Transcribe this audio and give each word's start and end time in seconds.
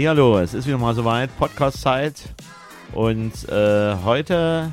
Hallihallo, 0.00 0.38
es 0.38 0.54
ist 0.54 0.66
wieder 0.66 0.78
mal 0.78 0.94
soweit, 0.94 1.28
Podcast-Zeit. 1.38 2.22
Und 2.94 3.46
äh, 3.50 3.96
heute 4.02 4.72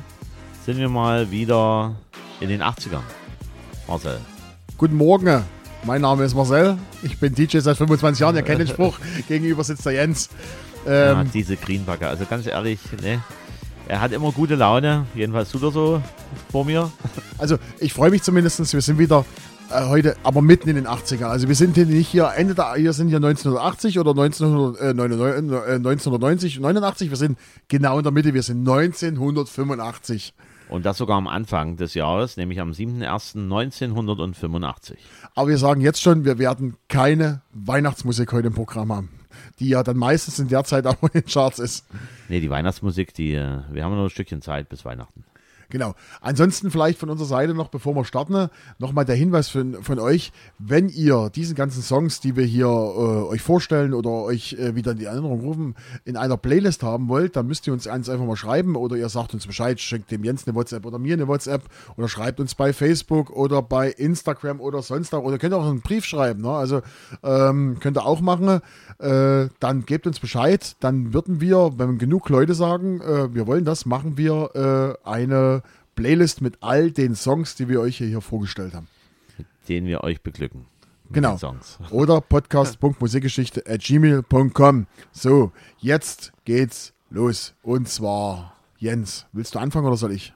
sind 0.64 0.78
wir 0.78 0.88
mal 0.88 1.30
wieder 1.30 1.96
in 2.40 2.48
den 2.48 2.62
80ern. 2.62 3.02
Marcel. 3.86 4.20
Guten 4.78 4.96
Morgen, 4.96 5.44
mein 5.84 6.00
Name 6.00 6.24
ist 6.24 6.34
Marcel. 6.34 6.78
Ich 7.02 7.18
bin 7.18 7.34
DJ 7.34 7.58
seit 7.58 7.76
25 7.76 8.22
Jahren. 8.22 8.36
Ihr 8.36 8.42
kennt 8.42 8.60
den 8.60 8.68
Spruch. 8.68 8.98
Gegenüber 9.28 9.62
sitzt 9.64 9.84
der 9.84 9.92
Jens. 9.92 10.30
Ja, 10.86 11.20
Ähm, 11.20 11.30
diese 11.34 11.58
Greenbacker, 11.58 12.08
also 12.08 12.24
ganz 12.24 12.46
ehrlich, 12.46 12.80
ne? 13.02 13.22
Er 13.86 14.00
hat 14.00 14.12
immer 14.12 14.32
gute 14.32 14.54
Laune, 14.54 15.04
jedenfalls 15.14 15.50
tut 15.50 15.62
er 15.62 15.72
so 15.72 16.02
vor 16.50 16.64
mir. 16.64 16.90
also, 17.36 17.58
ich 17.80 17.92
freue 17.92 18.08
mich 18.08 18.22
zumindest. 18.22 18.72
Wir 18.72 18.80
sind 18.80 18.98
wieder 18.98 19.26
äh, 19.70 19.86
heute, 19.86 20.16
aber 20.22 20.42
mitten 20.42 20.68
in 20.68 20.76
den 20.76 20.86
80ern. 20.86 21.26
Also, 21.26 21.48
wir 21.48 21.54
sind 21.54 21.74
hier 21.74 21.86
nicht 21.86 22.08
hier 22.08 22.32
Ende 22.36 22.54
der, 22.54 22.74
hier 22.74 22.92
sind 22.92 23.08
hier 23.08 23.18
1980 23.18 23.98
oder 23.98 24.10
1999, 24.10 25.60
äh, 25.60 25.74
1990, 25.74 26.60
89. 26.60 27.10
Wir 27.10 27.16
sind 27.16 27.38
genau 27.68 27.98
in 27.98 28.02
der 28.02 28.12
Mitte. 28.12 28.34
Wir 28.34 28.42
sind 28.42 28.68
1985. 28.68 30.34
Und 30.68 30.84
das 30.84 30.98
sogar 30.98 31.16
am 31.16 31.28
Anfang 31.28 31.76
des 31.76 31.94
Jahres, 31.94 32.36
nämlich 32.36 32.60
am 32.60 32.72
7.1.1985. 32.72 34.96
Aber 35.34 35.48
wir 35.48 35.56
sagen 35.58 35.80
jetzt 35.80 36.02
schon, 36.02 36.26
wir 36.26 36.38
werden 36.38 36.76
keine 36.88 37.40
Weihnachtsmusik 37.52 38.32
heute 38.32 38.48
im 38.48 38.54
Programm 38.54 38.92
haben. 38.92 39.08
Die 39.60 39.68
ja 39.68 39.82
dann 39.82 39.96
meistens 39.96 40.38
in 40.38 40.48
der 40.48 40.64
Zeit 40.64 40.86
auch 40.86 41.02
in 41.02 41.08
den 41.14 41.24
Charts 41.24 41.58
ist. 41.58 41.86
Ne, 42.28 42.40
die 42.40 42.50
Weihnachtsmusik, 42.50 43.14
die, 43.14 43.32
äh, 43.34 43.60
wir 43.70 43.82
haben 43.84 43.96
noch 43.96 44.04
ein 44.04 44.10
Stückchen 44.10 44.42
Zeit 44.42 44.68
bis 44.68 44.84
Weihnachten. 44.84 45.24
Genau. 45.70 45.94
Ansonsten 46.22 46.70
vielleicht 46.70 46.98
von 46.98 47.10
unserer 47.10 47.28
Seite 47.28 47.52
noch, 47.52 47.68
bevor 47.68 47.94
wir 47.94 48.06
starten, 48.06 48.48
nochmal 48.78 49.04
der 49.04 49.16
Hinweis 49.16 49.50
von, 49.50 49.82
von 49.82 49.98
euch, 49.98 50.32
wenn 50.58 50.88
ihr 50.88 51.28
diesen 51.28 51.54
ganzen 51.54 51.82
Songs, 51.82 52.20
die 52.20 52.36
wir 52.36 52.44
hier 52.46 52.66
äh, 52.66 52.68
euch 52.68 53.42
vorstellen 53.42 53.92
oder 53.92 54.08
euch 54.08 54.54
äh, 54.54 54.74
wieder 54.74 54.92
in 54.92 54.98
die 54.98 55.04
Erinnerung 55.04 55.40
rufen, 55.40 55.74
in 56.06 56.16
einer 56.16 56.38
Playlist 56.38 56.82
haben 56.82 57.08
wollt, 57.10 57.36
dann 57.36 57.46
müsst 57.46 57.66
ihr 57.66 57.74
uns 57.74 57.86
eins 57.86 58.08
einfach 58.08 58.24
mal 58.24 58.36
schreiben 58.36 58.76
oder 58.76 58.96
ihr 58.96 59.10
sagt 59.10 59.34
uns 59.34 59.46
Bescheid, 59.46 59.78
schenkt 59.78 60.10
dem 60.10 60.24
Jens 60.24 60.46
eine 60.46 60.56
WhatsApp 60.56 60.86
oder 60.86 60.98
mir 60.98 61.12
eine 61.12 61.28
WhatsApp 61.28 61.64
oder 61.98 62.08
schreibt 62.08 62.40
uns 62.40 62.54
bei 62.54 62.72
Facebook 62.72 63.28
oder 63.28 63.60
bei 63.60 63.90
Instagram 63.90 64.60
oder 64.60 64.80
sonst 64.80 65.14
auch 65.14 65.22
oder 65.22 65.36
könnt 65.36 65.52
ihr 65.52 65.58
auch 65.58 65.68
einen 65.68 65.82
Brief 65.82 66.06
schreiben, 66.06 66.40
ne? 66.40 66.50
also 66.50 66.80
ähm, 67.22 67.76
könnt 67.78 67.98
ihr 67.98 68.06
auch 68.06 68.22
machen, 68.22 68.62
äh, 69.00 69.48
dann 69.60 69.84
gebt 69.84 70.06
uns 70.06 70.18
Bescheid, 70.18 70.76
dann 70.80 71.12
würden 71.12 71.42
wir, 71.42 71.74
wenn 71.76 71.98
genug 71.98 72.30
Leute 72.30 72.54
sagen, 72.54 73.02
äh, 73.02 73.34
wir 73.34 73.46
wollen 73.46 73.66
das, 73.66 73.84
machen 73.84 74.16
wir 74.16 74.96
äh, 75.04 75.08
eine 75.08 75.57
Playlist 75.98 76.42
mit 76.42 76.58
all 76.60 76.92
den 76.92 77.16
Songs, 77.16 77.56
die 77.56 77.68
wir 77.68 77.80
euch 77.80 77.96
hier, 77.96 78.20
vorgestellt 78.20 78.72
haben. 78.72 78.86
Den 79.68 79.84
wir 79.86 80.04
euch 80.04 80.22
beglücken. 80.22 80.66
mit 81.08 81.14
Genau. 81.14 81.36
Oder 81.90 82.20
podcast.musikgeschichte 82.20 83.64
at 83.66 83.80
gmail.com. 83.80 84.86
So, 85.10 85.50
jetzt 85.78 86.32
geht's 86.44 86.92
los. 87.10 87.56
Und 87.62 87.88
zwar, 87.88 88.56
Jens, 88.78 89.26
willst 89.32 89.56
du 89.56 89.58
anfangen 89.58 89.88
oder 89.88 89.96
soll 89.96 90.12
ich? 90.12 90.32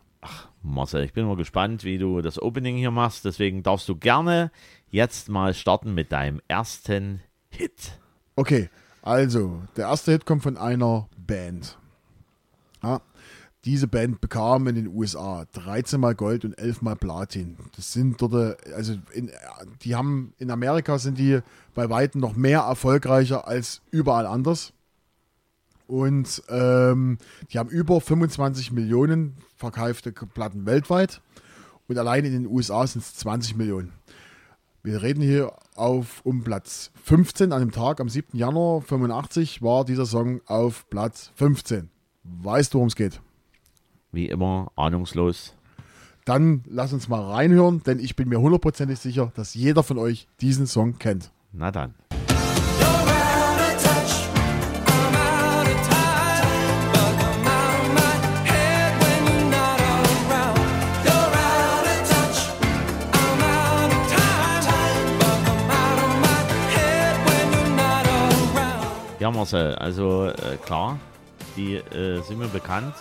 Marcel, 0.65 1.05
ich 1.05 1.13
bin 1.13 1.27
mal 1.27 1.37
gespannt, 1.37 1.85
wie 1.85 1.99
du 1.99 2.23
das 2.23 2.43
Opening 2.43 2.77
hier 2.77 2.91
machst. 2.91 3.25
Deswegen 3.25 3.63
darfst 3.63 3.89
du 3.89 3.95
gerne 3.95 4.51
jetzt 4.91 5.29
mal 5.29 5.55
starten 5.55 5.95
mit 5.95 6.11
deinem 6.11 6.41
ersten 6.49 7.23
Hit. 7.51 8.01
Okay, 8.35 8.69
also, 9.01 9.63
der 9.77 9.87
erste 9.87 10.11
Hit 10.11 10.27
kommt 10.27 10.43
von 10.43 10.57
einer 10.57 11.09
Band. 11.17 11.79
Ja, 12.83 13.01
diese 13.65 13.87
Band 13.87 14.21
bekam 14.21 14.67
in 14.67 14.75
den 14.75 14.89
USA 14.89 15.47
13 15.53 16.01
mal 16.01 16.15
Gold 16.15 16.45
und 16.45 16.59
11 16.59 16.83
mal 16.83 16.97
Platin. 16.97 17.57
Das 17.77 17.93
sind 17.93 18.21
dort, 18.21 18.33
äh, 18.35 18.73
also 18.73 18.95
in, 19.13 19.31
die 19.83 19.95
haben 19.95 20.35
in 20.39 20.51
Amerika 20.51 20.99
sind 20.99 21.19
die 21.19 21.41
bei 21.75 21.89
Weitem 21.89 22.21
noch 22.21 22.35
mehr 22.35 22.61
erfolgreicher 22.61 23.47
als 23.47 23.83
überall 23.91 24.27
anders. 24.27 24.73
Und 25.87 26.43
ähm, 26.49 27.19
die 27.53 27.59
haben 27.59 27.69
über 27.69 28.01
25 28.01 28.73
Millionen 28.73 29.37
verkaufte 29.57 30.13
Platten 30.13 30.67
weltweit. 30.67 31.21
Und 31.87 31.99
allein 31.99 32.25
in 32.25 32.33
den 32.33 32.47
USA 32.47 32.87
sind 32.87 33.03
es 33.03 33.15
20 33.17 33.57
Millionen. 33.57 33.93
Wir 34.83 35.03
reden 35.03 35.23
hier 35.23 35.53
auf 35.77 36.23
um 36.25 36.43
Platz 36.43 36.91
15 37.05 37.53
an 37.53 37.61
dem 37.61 37.71
Tag, 37.71 38.01
am 38.01 38.09
7. 38.09 38.37
Januar 38.37 38.81
85 38.81 39.63
war 39.63 39.85
dieser 39.85 40.07
Song 40.07 40.41
auf 40.47 40.89
Platz 40.91 41.31
15. 41.37 41.89
Weißt 42.25 42.73
du, 42.73 42.79
worum 42.79 42.89
es 42.89 42.97
geht? 42.97 43.21
Wie 44.13 44.27
immer, 44.29 44.71
ahnungslos. 44.77 45.55
Dann 46.27 46.63
lass 46.69 46.93
uns 46.93 47.09
mal 47.09 47.23
reinhören, 47.23 47.83
denn 47.83 47.99
ich 47.99 48.15
bin 48.15 48.29
mir 48.29 48.41
hundertprozentig 48.41 48.99
sicher, 48.99 49.33
dass 49.35 49.55
jeder 49.55 49.83
von 49.83 49.99
euch 49.99 50.29
diesen 50.41 50.67
Song 50.67 50.99
kennt. 50.99 51.33
Na 51.53 51.71
dann. 51.71 51.95
Ja, 69.19 69.31
Marcel, 69.31 69.77
also 69.77 70.27
äh, 70.27 70.57
klar, 70.65 70.99
die 71.57 71.77
äh, 71.77 72.21
sind 72.23 72.41
mir 72.41 72.49
bekannt. 72.49 72.95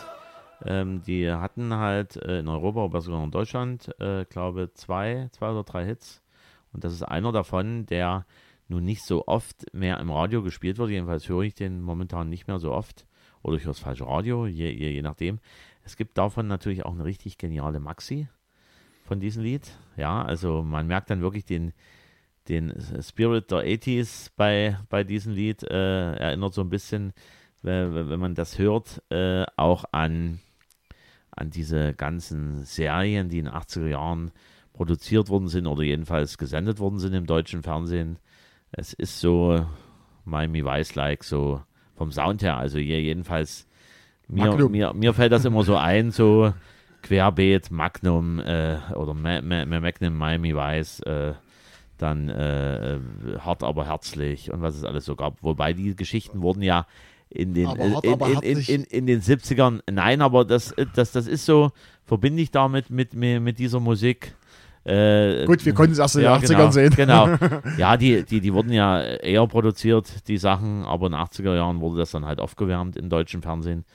Ähm, 0.66 1.02
die 1.04 1.30
hatten 1.32 1.74
halt 1.74 2.18
äh, 2.18 2.40
in 2.40 2.48
Europa, 2.48 2.84
aber 2.84 3.02
sogar 3.02 3.24
in 3.24 3.32
Deutschland, 3.32 3.90
äh, 4.00 4.26
glaube 4.26 4.72
zwei, 4.74 5.30
zwei 5.32 5.52
oder 5.52 5.64
drei 5.64 5.86
Hits. 5.86 6.22
Und 6.74 6.84
das 6.84 6.94
ist 6.94 7.04
einer 7.04 7.32
davon, 7.32 7.86
der 7.86 8.26
nun 8.68 8.84
nicht 8.86 9.04
so 9.06 9.28
oft 9.28 9.66
mehr 9.74 10.00
im 10.00 10.12
Radio 10.12 10.42
gespielt 10.42 10.78
wird. 10.78 10.90
Jedenfalls 10.90 11.28
höre 11.28 11.42
ich 11.42 11.54
den 11.54 11.82
momentan 11.82 12.30
nicht 12.30 12.48
mehr 12.48 12.60
so 12.60 12.72
oft. 12.72 13.06
Oder 13.44 13.58
ich 13.58 13.64
höre 13.64 13.72
das 13.72 13.80
falsche 13.80 14.08
Radio, 14.08 14.46
je, 14.48 14.70
je, 14.70 14.90
je 14.92 15.02
nachdem. 15.02 15.40
Es 15.84 15.98
gibt 15.98 16.18
davon 16.18 16.48
natürlich 16.48 16.86
auch 16.86 16.94
eine 16.94 17.06
richtig 17.06 17.38
geniale 17.38 17.80
Maxi 17.80 18.28
von 19.04 19.20
diesem 19.20 19.44
Lied. 19.44 19.72
Ja, 19.98 20.24
also 20.24 20.64
man 20.64 20.88
merkt 20.88 21.10
dann 21.10 21.22
wirklich 21.22 21.46
den, 21.46 21.74
den 22.48 22.74
Spirit 23.02 23.52
der 23.52 23.66
80s 23.66 24.32
bei, 24.38 24.78
bei 24.90 25.04
diesem 25.04 25.34
Lied. 25.34 25.64
Äh, 25.64 26.16
erinnert 26.16 26.54
so 26.54 26.62
ein 26.62 26.70
bisschen, 26.70 27.14
wenn, 27.62 28.10
wenn 28.10 28.20
man 28.20 28.36
das 28.36 28.58
hört, 28.58 29.02
äh, 29.10 29.46
auch 29.58 29.86
an, 29.92 30.40
an 31.32 31.50
diese 31.50 31.94
ganzen 31.94 32.64
Serien, 32.64 33.30
die 33.30 33.40
in 33.40 33.46
den 33.46 33.54
80er 33.54 33.88
Jahren 33.88 34.32
produziert 34.74 35.30
worden 35.30 35.48
sind 35.48 35.68
oder 35.68 35.84
jedenfalls 35.84 36.38
gesendet 36.38 36.80
worden 36.80 37.00
sind 37.00 37.14
im 37.14 37.26
deutschen 37.26 37.64
Fernsehen. 37.64 38.18
Es 38.72 38.94
ist 38.94 39.20
so 39.20 39.66
Miami 40.26 40.64
Vice-like, 40.64 41.24
so 41.24 41.62
vom 41.96 42.12
Sound 42.12 42.42
her. 42.42 42.58
Also 42.58 42.80
hier 42.80 43.02
jedenfalls, 43.02 43.68
mir, 44.28 44.48
Magnum. 44.48 44.72
mir, 44.72 44.94
mir 44.94 45.14
fällt 45.14 45.32
das 45.32 45.46
immer 45.46 45.64
so 45.64 45.76
ein, 45.76 46.12
so 46.12 46.54
Querbeet, 47.02 47.72
Magnum 47.72 48.40
äh, 48.40 48.78
oder 48.96 49.14
Ma 49.14 49.42
Ma 49.42 49.66
Ma 49.66 49.80
Magnum 49.80 50.16
Miami 50.16 50.56
Vice, 50.56 51.02
äh, 51.02 51.34
dann 51.98 52.30
äh, 52.30 52.96
äh, 52.96 53.00
hart 53.40 53.64
aber 53.64 53.86
herzlich 53.86 54.52
und 54.52 54.62
was 54.62 54.76
es 54.76 54.84
alles 54.84 55.06
so 55.06 55.16
gab. 55.16 55.44
Wobei 55.44 55.74
die 55.74 55.96
Geschichten 55.96 56.42
wurden 56.42 56.62
ja 56.62 56.88
in 57.32 57.54
den, 57.54 57.68
Aber 57.68 57.90
hart 57.90 58.06
in, 58.44 58.58
in, 58.58 58.60
in, 58.60 58.84
in, 58.84 59.06
den 59.08 59.22
70ern, 59.22 59.80
nein, 59.90 60.22
aber 60.22 60.46
das, 60.46 60.76
das, 60.94 61.12
das 61.12 61.28
ist 61.28 61.46
so, 61.46 61.72
verbinde 62.04 62.42
ich 62.42 62.52
damit 62.52 62.90
mit, 62.90 63.14
mit, 63.14 63.42
mit 63.42 63.58
dieser 63.58 63.80
Musik. 63.80 64.36
Äh, 64.84 65.46
Gut, 65.46 65.64
wir 65.64 65.74
konnten 65.74 65.94
es 65.94 66.00
erst 66.00 66.16
in 66.16 66.24
ja, 66.24 66.38
den 66.38 66.50
80ern 66.50 66.56
genau, 66.56 66.72
sehen. 66.72 66.94
Genau. 66.96 67.28
Ja, 67.78 67.98
die, 67.98 68.24
die, 68.24 68.42
die 68.42 68.54
wurden 68.54 68.74
ja 68.74 69.02
eher 69.02 69.46
produziert, 69.48 70.28
die 70.28 70.38
Sachen, 70.38 70.84
aber 70.84 71.06
in 71.06 71.14
den 71.14 71.22
80er 71.22 71.56
Jahren 71.56 71.80
wurde 71.82 72.00
das 72.00 72.12
dann 72.12 72.26
halt 72.26 72.40
aufgewärmt 72.40 72.98
im 72.98 73.10
deutschen 73.10 73.42
Fernsehen. 73.42 73.86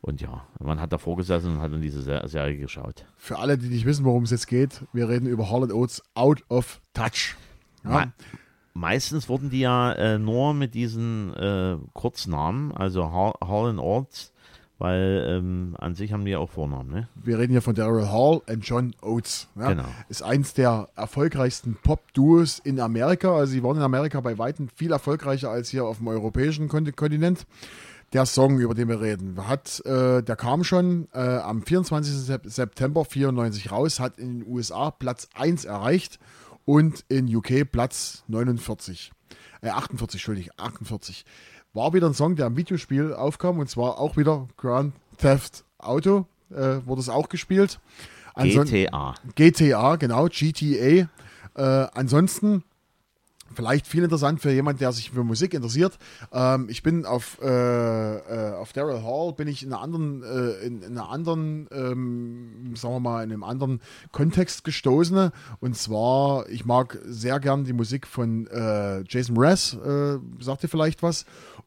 Und 0.00 0.20
ja, 0.20 0.44
man 0.58 0.80
hat 0.80 0.92
davor 0.92 1.16
gesessen 1.16 1.52
und 1.52 1.62
hat 1.62 1.72
dann 1.72 1.80
diese 1.80 2.02
Se- 2.02 2.22
Serie 2.26 2.58
geschaut. 2.58 3.04
Für 3.16 3.38
alle, 3.38 3.56
die 3.56 3.68
nicht 3.68 3.86
wissen, 3.86 4.04
worum 4.04 4.24
es 4.24 4.32
jetzt 4.32 4.48
geht, 4.48 4.82
wir 4.92 5.08
reden 5.08 5.26
über 5.26 5.48
Harlan 5.48 5.70
Oates 5.70 6.02
Out 6.14 6.42
of 6.48 6.80
Touch. 6.92 7.36
Ja, 7.84 8.12
Meistens 8.74 9.28
wurden 9.28 9.50
die 9.50 9.60
ja 9.60 9.92
äh, 9.92 10.18
nur 10.18 10.54
mit 10.54 10.74
diesen 10.74 11.34
äh, 11.34 11.76
Kurznamen, 11.92 12.72
also 12.72 13.10
Har 13.12 13.34
Harlan 13.44 13.78
Oates, 13.78 14.32
weil 14.78 15.24
ähm, 15.28 15.76
an 15.78 15.94
sich 15.94 16.12
haben 16.12 16.24
die 16.24 16.30
ja 16.32 16.38
auch 16.38 16.50
Vornamen, 16.50 16.90
ne? 16.90 17.08
wir 17.14 17.38
reden 17.38 17.52
hier 17.52 17.62
von 17.62 17.74
Daryl 17.74 18.10
Hall 18.10 18.40
und 18.48 18.60
John 18.66 18.94
Oates. 19.02 19.46
Ja, 19.56 19.68
Genau. 19.68 19.84
Ist 20.08 20.22
eins 20.22 20.54
der 20.54 20.88
erfolgreichsten 20.96 21.76
Pop-Duos 21.82 22.58
in 22.60 22.80
Amerika. 22.80 23.36
Also 23.36 23.52
sie 23.52 23.62
waren 23.62 23.76
in 23.76 23.82
Amerika 23.82 24.20
bei 24.20 24.38
Weitem 24.38 24.68
viel 24.74 24.90
erfolgreicher 24.90 25.50
als 25.50 25.68
hier 25.68 25.84
auf 25.84 25.98
dem 25.98 26.08
europäischen 26.08 26.68
Kon- 26.68 26.96
Kontinent. 26.96 27.46
Der 28.12 28.26
Song, 28.26 28.58
über 28.58 28.74
den 28.74 28.88
wir 28.88 29.00
reden, 29.00 29.46
hat, 29.48 29.80
äh, 29.86 30.22
der 30.22 30.36
kam 30.36 30.64
schon 30.64 31.08
äh, 31.14 31.18
am 31.20 31.62
24. 31.62 32.14
Sep- 32.14 32.48
September 32.50 33.04
94 33.06 33.70
raus, 33.70 34.00
hat 34.00 34.18
in 34.18 34.40
den 34.40 34.48
USA 34.52 34.90
Platz 34.90 35.28
1 35.34 35.64
erreicht 35.64 36.18
und 36.64 37.04
in 37.08 37.34
UK 37.34 37.70
Platz 37.70 38.24
49. 38.28 39.12
Äh, 39.60 39.68
48, 39.70 40.18
Entschuldigung, 40.20 40.52
48. 40.56 41.24
War 41.74 41.92
wieder 41.94 42.06
ein 42.08 42.14
Song, 42.14 42.36
der 42.36 42.46
im 42.46 42.56
Videospiel 42.56 43.14
aufkam 43.14 43.58
und 43.58 43.68
zwar 43.68 43.98
auch 43.98 44.16
wieder 44.16 44.48
Grand 44.56 44.94
Theft 45.18 45.64
Auto, 45.78 46.26
äh, 46.50 46.80
wurde 46.84 47.00
es 47.00 47.08
auch 47.08 47.28
gespielt. 47.28 47.80
Anson- 48.34 48.66
GTA. 48.66 49.14
GTA, 49.34 49.96
genau, 49.96 50.26
GTA. 50.28 51.08
Äh, 51.54 51.88
ansonsten 51.94 52.62
vielleicht 53.54 53.86
viel 53.86 54.04
interessant 54.04 54.40
für 54.40 54.50
jemand, 54.50 54.80
der 54.80 54.92
sich 54.92 55.10
für 55.10 55.24
Musik 55.24 55.54
interessiert. 55.54 55.98
Ähm, 56.32 56.66
ich 56.68 56.82
bin 56.82 57.04
auf, 57.06 57.38
äh, 57.42 57.46
äh, 57.46 58.54
auf 58.54 58.72
Daryl 58.72 59.02
Hall, 59.02 59.32
bin 59.32 59.48
ich 59.48 59.62
in 59.62 59.72
einer 59.72 59.82
anderen, 59.82 60.22
äh, 60.22 60.66
in, 60.66 60.82
in 60.82 60.92
einer 60.98 61.08
anderen, 61.10 61.68
ähm, 61.72 62.74
sagen 62.74 62.94
wir 62.94 63.00
mal, 63.00 63.24
in 63.24 63.32
einem 63.32 63.44
anderen 63.44 63.80
Kontext 64.12 64.64
gestoßen. 64.64 65.30
Und 65.60 65.76
zwar, 65.76 66.48
ich 66.48 66.64
mag 66.64 66.98
sehr 67.04 67.40
gern 67.40 67.64
die 67.64 67.72
Musik 67.72 68.06
von 68.06 68.46
äh, 68.48 69.02
Jason 69.08 69.36
Mraz, 69.36 69.74
äh, 69.74 70.18
sagt 70.40 70.62
ihr 70.62 70.68
vielleicht 70.68 71.02
was? 71.02 71.24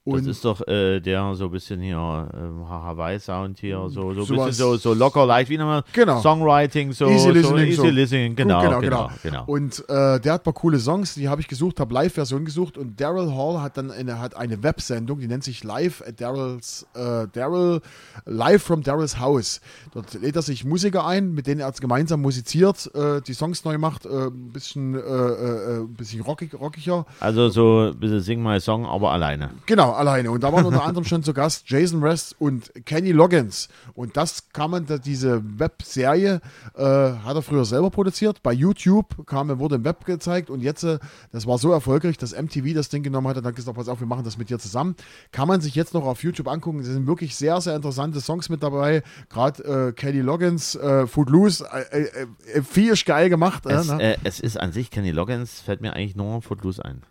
Das 0.07 0.13
Und 0.13 0.27
ist 0.27 0.45
doch 0.45 0.67
äh, 0.67 0.99
der 0.99 1.33
so 1.33 1.45
ein 1.45 1.51
bisschen 1.51 1.81
hier 1.81 1.97
ähm, 1.97 2.69
Hawaii-Sound 2.69 3.57
hier, 3.59 3.87
so, 3.89 4.13
so 4.13 4.21
bisschen 4.21 4.51
so, 4.51 4.77
so 4.77 4.93
locker, 4.93 5.25
leicht, 5.25 5.49
wie 5.49 5.57
nochmal 5.57 5.83
Genau. 5.93 6.21
Songwriting, 6.21 6.91
so 6.91 7.07
Easy 7.07 7.19
so 7.23 7.31
Listening, 7.31 7.65
easy 7.65 7.75
so. 7.75 7.85
listening, 7.85 8.35
genau, 8.35 8.61
genau, 8.61 8.81
genau, 8.81 9.07
genau. 9.07 9.11
genau. 9.23 9.43
Und 9.47 9.83
der 9.89 10.33
hat 10.33 10.41
ein 10.41 10.43
paar 10.43 10.53
coole 10.53 10.77
Songs, 10.79 11.15
die 11.15 11.27
habe 11.27 11.41
ich 11.41 11.47
gesucht, 11.47 11.74
habe 11.79 11.93
Live-Version 11.93 12.45
gesucht 12.45 12.77
und 12.77 12.99
Daryl 12.99 13.33
Hall 13.35 13.61
hat 13.61 13.77
dann 13.77 13.91
eine, 13.91 14.19
hat 14.19 14.35
eine 14.35 14.63
Websendung, 14.63 15.19
die 15.19 15.27
nennt 15.27 15.43
sich 15.43 15.63
Live 15.63 16.01
at 16.07 16.19
Daryl's, 16.21 16.85
äh, 16.93 17.27
Daryl, 17.31 17.81
Live 18.25 18.63
from 18.63 18.83
Daryl's 18.83 19.19
House. 19.19 19.61
Dort 19.93 20.13
lädt 20.13 20.35
er 20.35 20.41
sich 20.41 20.65
Musiker 20.65 21.05
ein, 21.05 21.33
mit 21.33 21.47
denen 21.47 21.61
er 21.61 21.71
gemeinsam 21.71 22.21
musiziert, 22.21 22.89
äh, 22.95 23.21
die 23.21 23.33
Songs 23.33 23.63
neu 23.65 23.77
macht, 23.77 24.05
äh, 24.05 24.09
ein 24.27 24.51
bisschen, 24.51 24.95
äh, 24.95 24.99
äh, 24.99 25.79
ein 25.81 25.93
bisschen 25.93 26.21
rockig, 26.21 26.53
rockiger. 26.53 27.05
Also 27.19 27.49
so 27.49 27.91
ein 27.93 27.99
bisschen 27.99 28.21
Sing 28.21 28.41
My 28.43 28.59
Song, 28.59 28.85
aber 28.85 29.11
alleine. 29.11 29.51
Genau, 29.65 29.91
alleine. 29.91 30.31
Und 30.31 30.43
da 30.43 30.51
waren 30.53 30.65
unter 30.65 30.83
anderem 30.83 31.05
schon 31.05 31.23
zu 31.23 31.33
Gast 31.33 31.69
Jason 31.69 32.01
Rest 32.03 32.35
und 32.39 32.71
Kenny 32.85 33.11
Loggins. 33.11 33.67
Und 33.93 34.15
das 34.17 34.49
kann 34.53 34.71
man, 34.71 34.85
da- 34.85 34.97
diese 34.97 35.41
Webserie 35.59 36.39
äh, 36.75 36.81
hat 36.83 37.35
er 37.35 37.41
früher 37.41 37.65
selber 37.65 37.89
produziert. 37.89 38.41
Bei 38.43 38.53
YouTube 38.53 39.25
kam, 39.25 39.57
wurde 39.59 39.75
im 39.75 39.83
Web 39.85 40.05
gezeigt 40.05 40.49
und 40.49 40.61
jetzt, 40.61 40.83
äh, 40.83 40.99
das 41.31 41.45
war 41.47 41.57
so 41.57 41.64
erfolgreich, 41.71 42.17
dass 42.17 42.33
MTV 42.33 42.73
das 42.73 42.89
Ding 42.89 43.03
genommen 43.03 43.27
hat 43.27 43.37
und 43.37 43.45
hat 43.45 43.55
gesagt, 43.55 43.77
pass 43.77 43.87
auf, 43.87 43.99
wir 43.99 44.07
machen 44.07 44.23
das 44.23 44.37
mit 44.37 44.49
dir 44.49 44.59
zusammen. 44.59 44.95
Kann 45.31 45.47
man 45.47 45.61
sich 45.61 45.75
jetzt 45.75 45.93
noch 45.93 46.05
auf 46.05 46.23
YouTube 46.23 46.47
angucken. 46.47 46.79
Es 46.79 46.87
sind 46.87 47.07
wirklich 47.07 47.35
sehr, 47.35 47.59
sehr 47.61 47.75
interessante 47.75 48.21
Songs 48.21 48.49
mit 48.49 48.63
dabei. 48.63 49.03
Gerade 49.29 49.89
äh, 49.89 49.91
Kenny 49.93 50.21
Loggins, 50.21 50.75
äh, 50.75 51.07
Footloose, 51.07 51.65
äh, 51.71 52.03
äh, 52.03 52.27
äh, 52.53 52.61
viel 52.61 52.95
geil 53.05 53.29
gemacht. 53.29 53.65
Es, 53.65 53.89
äh, 53.89 53.95
ne? 53.95 54.03
äh, 54.13 54.17
es 54.23 54.39
ist 54.39 54.59
an 54.59 54.71
sich, 54.71 54.91
Kenny 54.91 55.11
Loggins, 55.11 55.61
fällt 55.61 55.81
mir 55.81 55.93
eigentlich 55.93 56.15
nur 56.15 56.41
Footloose 56.41 56.83
ein. 56.83 57.01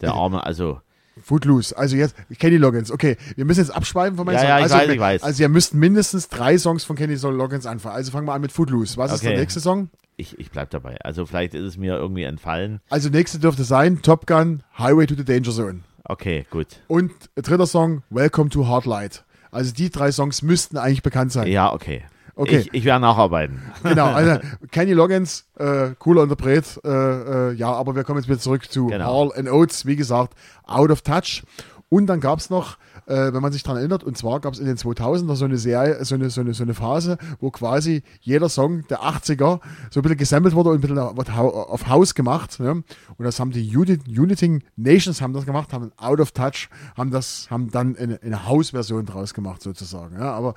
Der 0.00 0.14
Arme, 0.14 0.44
also 0.44 0.80
Footloose. 1.22 1.76
Also 1.76 1.96
jetzt 1.96 2.14
Kenny 2.38 2.56
Loggins. 2.56 2.90
Okay, 2.90 3.16
wir 3.36 3.44
müssen 3.44 3.60
jetzt 3.60 3.70
abschweifen 3.74 4.16
von 4.16 4.26
meinen 4.26 4.36
Ja, 4.36 4.40
Songs. 4.40 4.50
ja, 4.50 4.58
ich 4.58 4.62
also, 4.64 4.74
weiß, 4.76 4.88
ich 4.94 5.00
weiß. 5.00 5.22
Also 5.22 5.42
ihr 5.42 5.48
müsst 5.48 5.74
mindestens 5.74 6.28
drei 6.28 6.56
Songs 6.58 6.84
von 6.84 6.96
Kenny 6.96 7.14
Loggins 7.16 7.66
anfangen. 7.66 7.96
Also 7.96 8.10
fangen 8.12 8.26
wir 8.26 8.32
an 8.34 8.40
mit 8.40 8.52
Footloose. 8.52 8.96
Was 8.96 9.12
ist 9.12 9.20
Okay. 9.20 9.30
der 9.30 9.38
nächste 9.40 9.60
Song? 9.60 9.90
ich, 10.16 10.38
ich 10.38 10.50
bleib 10.50 10.70
dabei. 10.70 10.96
Also 11.02 11.26
vielleicht 11.26 11.54
ist 11.54 11.64
es 11.64 11.76
mir 11.76 11.96
irgendwie 11.96 12.22
entfallen. 12.22 12.80
Also 12.90 13.08
nächste 13.08 13.38
dürfte 13.38 13.64
sein 13.64 14.02
Top 14.02 14.26
Gun, 14.26 14.62
Highway 14.78 15.06
to 15.06 15.14
the 15.14 15.24
Danger 15.24 15.50
Zone. 15.50 15.80
Okay, 16.04 16.46
gut. 16.50 16.66
Und 16.88 17.12
dritter 17.34 17.66
Song, 17.66 18.02
Welcome 18.10 18.50
to 18.50 18.66
Hardlight. 18.66 19.24
Also 19.50 19.72
die 19.72 19.90
drei 19.90 20.12
Songs 20.12 20.42
müssten 20.42 20.76
eigentlich 20.78 21.02
bekannt 21.02 21.32
sein. 21.32 21.46
Ja, 21.48 21.72
okay. 21.72 22.02
Okay. 22.34 22.58
Ich, 22.58 22.72
ich 22.74 22.84
werde 22.84 23.00
nacharbeiten. 23.00 23.60
Genau, 23.82 24.06
also 24.06 24.38
Kenny 24.70 24.92
Loggins, 24.92 25.46
äh, 25.58 25.90
cooler 25.98 26.22
Interpret, 26.22 26.80
äh, 26.84 26.88
äh, 26.88 27.52
ja, 27.54 27.72
aber 27.72 27.94
wir 27.94 28.04
kommen 28.04 28.18
jetzt 28.20 28.28
wieder 28.28 28.38
zurück 28.38 28.70
zu 28.70 28.86
Genau. 28.86 29.04
Hall 29.30 29.38
and 29.38 29.50
Oates, 29.50 29.86
wie 29.86 29.96
gesagt, 29.96 30.34
Out 30.66 30.90
of 30.90 31.02
Touch. 31.02 31.42
Und 31.88 32.06
dann 32.06 32.20
gab 32.20 32.38
es 32.38 32.48
noch, 32.48 32.78
äh, 33.06 33.32
wenn 33.32 33.42
man 33.42 33.52
sich 33.52 33.62
daran 33.62 33.78
erinnert, 33.78 34.04
und 34.04 34.16
zwar 34.16 34.40
gab 34.40 34.54
es 34.54 34.60
in 34.60 34.66
den 34.66 34.76
2000er 34.76 35.34
so 35.34 35.44
eine 35.44 35.56
Serie, 35.58 36.04
so 36.04 36.14
eine, 36.14 36.30
so, 36.30 36.40
eine, 36.40 36.54
so 36.54 36.62
eine 36.62 36.74
Phase, 36.74 37.18
wo 37.40 37.50
quasi 37.50 38.02
jeder 38.20 38.48
Song 38.48 38.86
der 38.88 39.00
80er 39.02 39.60
so 39.90 40.00
ein 40.00 40.02
bisschen 40.02 40.16
gesammelt 40.18 40.54
wurde 40.54 40.70
und 40.70 40.76
ein 40.76 40.80
bisschen 40.80 40.98
auf 40.98 41.16
Hau- 41.36 41.50
auf 41.68 41.88
Haus 41.88 42.14
gemacht. 42.14 42.60
Ne? 42.60 42.70
Und 42.70 42.84
das 43.24 43.40
haben 43.40 43.50
die 43.50 43.76
Uni- 43.76 43.98
Uniting 44.08 44.62
Nations 44.76 45.20
haben 45.20 45.32
das 45.32 45.46
gemacht, 45.46 45.72
haben 45.72 45.92
Out 45.96 46.20
of 46.20 46.32
Touch, 46.32 46.68
haben 46.96 47.10
das, 47.10 47.48
haben 47.50 47.70
dann 47.70 47.96
eine, 47.96 48.20
eine 48.22 48.46
Hausversion 48.46 49.06
draus 49.06 49.34
gemacht 49.34 49.62
sozusagen. 49.62 50.16
Ja? 50.16 50.32
Aber 50.32 50.54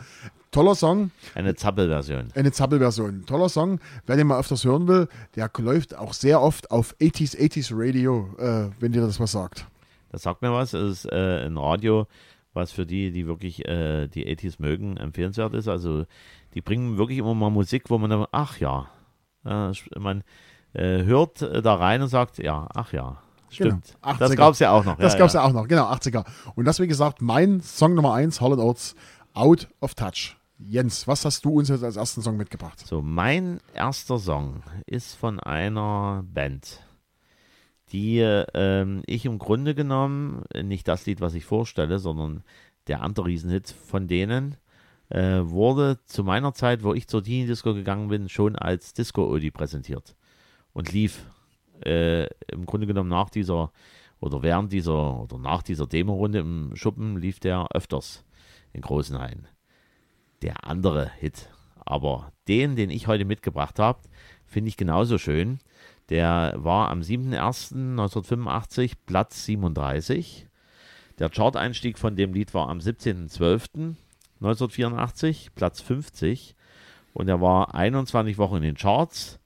toller 0.51 0.75
Song. 0.75 1.11
Eine 1.33 1.55
Zappel-Version. 1.55 2.29
Eine 2.35 2.51
Zappelversion. 2.51 3.25
Toller 3.25 3.49
Song. 3.49 3.79
Wer 4.05 4.15
den 4.15 4.27
mal 4.27 4.39
öfters 4.39 4.63
hören 4.63 4.87
will, 4.87 5.07
der 5.35 5.49
läuft 5.57 5.97
auch 5.97 6.13
sehr 6.13 6.41
oft 6.41 6.71
auf 6.71 6.95
80s, 7.01 7.35
80s 7.37 7.71
Radio, 7.73 8.29
äh, 8.37 8.69
wenn 8.79 8.91
dir 8.93 9.01
das 9.01 9.19
was 9.19 9.31
sagt. 9.33 9.65
Das 10.11 10.21
sagt 10.23 10.41
mir 10.41 10.53
was. 10.53 10.73
Es 10.73 11.03
ist 11.03 11.11
äh, 11.11 11.45
ein 11.45 11.57
Radio, 11.57 12.07
was 12.55 12.71
für 12.71 12.85
die, 12.85 13.11
die 13.11 13.27
wirklich 13.27 13.67
äh, 13.67 14.07
die 14.07 14.25
80s 14.27 14.55
mögen, 14.59 14.97
empfehlenswert 14.97 15.53
ist. 15.53 15.67
Also 15.67 16.05
die 16.53 16.61
bringen 16.61 16.97
wirklich 16.97 17.19
immer 17.19 17.35
mal 17.35 17.49
Musik, 17.49 17.89
wo 17.89 17.97
man 17.97 18.09
dann, 18.09 18.25
ach 18.31 18.57
ja, 18.59 18.87
äh, 19.45 19.71
man 19.99 20.23
äh, 20.73 21.03
hört 21.03 21.41
äh, 21.41 21.61
da 21.61 21.75
rein 21.75 22.01
und 22.01 22.07
sagt, 22.07 22.37
ja, 22.37 22.67
ach 22.73 22.93
ja, 22.93 23.17
stimmt. 23.49 23.95
Genau. 24.01 24.17
Das 24.17 24.31
80er. 24.31 24.35
gab 24.35 24.53
es 24.53 24.59
ja 24.59 24.71
auch 24.71 24.85
noch. 24.85 24.97
Das 24.97 25.13
ja, 25.13 25.19
gab 25.19 25.27
es 25.27 25.33
ja. 25.33 25.41
ja 25.41 25.47
auch 25.47 25.53
noch, 25.53 25.67
genau, 25.67 25.91
80er. 25.91 26.25
Und 26.55 26.65
das, 26.65 26.79
wie 26.79 26.87
gesagt, 26.87 27.21
mein 27.21 27.61
Song 27.61 27.93
Nummer 27.93 28.13
1, 28.13 28.41
Holland 28.41 28.61
Oates, 28.61 28.95
Out 29.33 29.67
of 29.81 29.95
Touch. 29.95 30.37
Jens, 30.57 31.07
was 31.07 31.25
hast 31.25 31.43
du 31.43 31.59
uns 31.59 31.67
jetzt 31.67 31.83
als 31.83 31.97
ersten 31.97 32.21
Song 32.21 32.37
mitgebracht? 32.37 32.79
So, 32.79 33.01
mein 33.01 33.59
erster 33.73 34.17
Song 34.17 34.63
ist 34.85 35.15
von 35.15 35.39
einer 35.41 36.23
Band, 36.25 36.81
die 37.91 38.19
ähm, 38.19 39.03
ich 39.05 39.25
im 39.25 39.39
Grunde 39.39 39.75
genommen, 39.75 40.43
äh, 40.53 40.63
nicht 40.63 40.87
das 40.87 41.05
Lied, 41.05 41.21
was 41.21 41.33
ich 41.33 41.45
vorstelle, 41.45 41.99
sondern 41.99 42.43
der 42.87 43.01
andere 43.01 43.27
Riesenhit 43.27 43.69
von 43.69 44.07
denen, 44.07 44.57
äh, 45.09 45.41
wurde 45.41 45.99
zu 46.05 46.23
meiner 46.23 46.53
Zeit, 46.53 46.83
wo 46.83 46.93
ich 46.93 47.07
zur 47.07 47.23
Teenie-Disco 47.23 47.73
gegangen 47.73 48.07
bin, 48.09 48.29
schon 48.29 48.55
als 48.55 48.93
Disco-Odi 48.93 49.51
präsentiert 49.51 50.15
und 50.73 50.91
lief 50.91 51.25
äh, 51.85 52.25
im 52.51 52.65
Grunde 52.65 52.87
genommen 52.87 53.09
nach 53.09 53.29
dieser 53.29 53.71
oder 54.19 54.41
während 54.41 54.71
dieser 54.71 55.21
oder 55.21 55.37
nach 55.37 55.61
dieser 55.61 55.85
Demo-Runde 55.87 56.39
im 56.39 56.75
Schuppen 56.75 57.17
lief 57.17 57.39
der 57.39 57.67
öfters 57.73 58.23
in 58.73 58.81
großen 58.81 59.19
Hallen 59.19 59.47
der 60.41 60.63
andere 60.65 61.11
Hit. 61.19 61.49
Aber 61.85 62.31
den, 62.47 62.75
den 62.75 62.89
ich 62.89 63.07
heute 63.07 63.25
mitgebracht 63.25 63.79
habe, 63.79 63.99
finde 64.45 64.69
ich 64.69 64.77
genauso 64.77 65.17
schön. 65.17 65.59
Der 66.09 66.53
war 66.57 66.89
am 66.89 67.01
7.01.1985 67.01 68.93
Platz 69.05 69.45
37. 69.45 70.47
Der 71.19 71.29
Chart-Einstieg 71.29 71.97
von 71.97 72.15
dem 72.15 72.33
Lied 72.33 72.53
war 72.53 72.69
am 72.69 72.77
17.12.1984 72.79 75.49
Platz 75.55 75.81
50. 75.81 76.55
Und 77.13 77.27
er 77.27 77.41
war 77.41 77.73
21 77.73 78.37
Wochen 78.37 78.57
in 78.57 78.63
den 78.63 78.75
Charts. 78.75 79.39